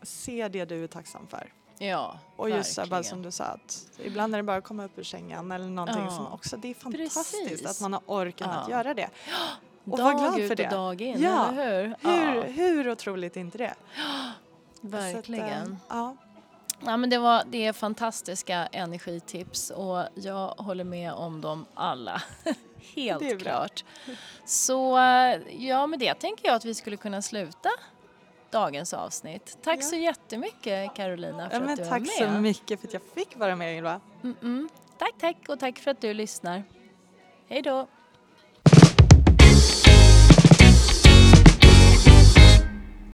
se 0.02 0.48
det 0.48 0.66
du 0.66 0.84
är 0.84 0.88
tacksam 0.88 1.28
för. 1.28 1.54
Ja, 1.78 2.20
Och 2.36 2.50
just 2.50 2.90
bara 2.90 3.04
som 3.04 3.22
du 3.22 3.32
sa 3.32 3.44
att 3.44 3.88
ibland 4.04 4.34
är 4.36 4.38
det 4.38 4.44
bara 4.44 4.58
att 4.58 4.64
komma 4.64 4.86
upp 4.86 4.98
ur 5.00 5.04
sängen 5.04 5.52
eller 5.52 5.66
någonting 5.68 6.04
Ja. 6.04 6.12
som 6.12 6.28
också, 6.28 6.58
det 6.58 6.68
är 6.70 6.74
fantastiskt 6.74 7.48
Precis. 7.50 7.68
att 7.68 7.82
man 7.82 7.94
har 7.94 8.02
orken 8.06 8.50
att 8.50 8.70
Ja. 8.70 8.78
göra 8.78 8.94
det. 8.94 9.10
Och 9.86 9.98
dag 9.98 10.04
var 10.14 10.20
glad 10.20 10.40
ut 10.40 10.48
för 10.48 10.56
det. 10.56 10.64
och 10.66 10.72
dag 10.72 11.02
in, 11.02 11.22
Ja. 11.22 11.50
eller 11.52 11.82
hur? 11.82 11.96
Hur, 12.02 12.36
Ja, 12.36 12.42
hur 12.44 12.92
otroligt 12.92 13.38
är 13.38 13.42
inte 13.42 13.58
det? 13.58 13.74
verkligen. 14.82 15.48
Att, 15.64 15.70
eh, 15.70 15.76
ja. 15.98 16.16
Ja, 16.86 16.98
men 16.98 17.10
det, 17.10 17.18
var, 17.18 17.44
det 17.48 17.66
är 17.66 17.74
fantastiska 17.74 18.66
energitips 18.72 19.70
och 19.70 20.04
jag 20.16 20.48
håller 20.48 20.84
med 20.84 21.14
om 21.14 21.42
dem 21.42 21.66
alla. 21.74 22.22
Helt 22.96 23.42
klart. 23.42 23.84
Så 24.46 24.98
eh, 24.98 25.40
ja, 25.68 25.88
med 25.88 26.00
det 26.00 26.14
tänker 26.14 26.48
jag 26.48 26.56
att 26.56 26.66
vi 26.66 26.74
skulle 26.74 26.98
kunna 26.98 27.22
sluta 27.22 27.70
dagens 28.52 28.94
avsnitt. 28.94 29.58
Tack 29.64 29.78
Ja. 29.80 29.82
så 29.82 29.96
jättemycket 29.96 30.96
Carolina 30.96 31.50
för 31.50 31.62
ja, 31.62 31.72
att 31.72 31.78
du 31.78 31.84
var 31.84 31.90
tack 31.90 32.02
med. 32.02 32.10
så 32.34 32.40
mycket 32.40 32.80
för 32.80 32.88
att 32.88 32.94
jag 32.94 33.02
fick 33.16 33.38
vara 33.38 33.56
med 33.56 33.78
Ylva. 33.78 34.02
Mm 34.24 34.36
-mm. 34.42 34.68
Tack, 34.98 35.14
tack 35.20 35.38
och 35.50 35.60
tack 35.60 35.80
för 35.80 35.92
att 35.92 36.02
du 36.02 36.14
lyssnar. 36.14 36.64
Hej 37.48 37.62
då! 37.62 37.88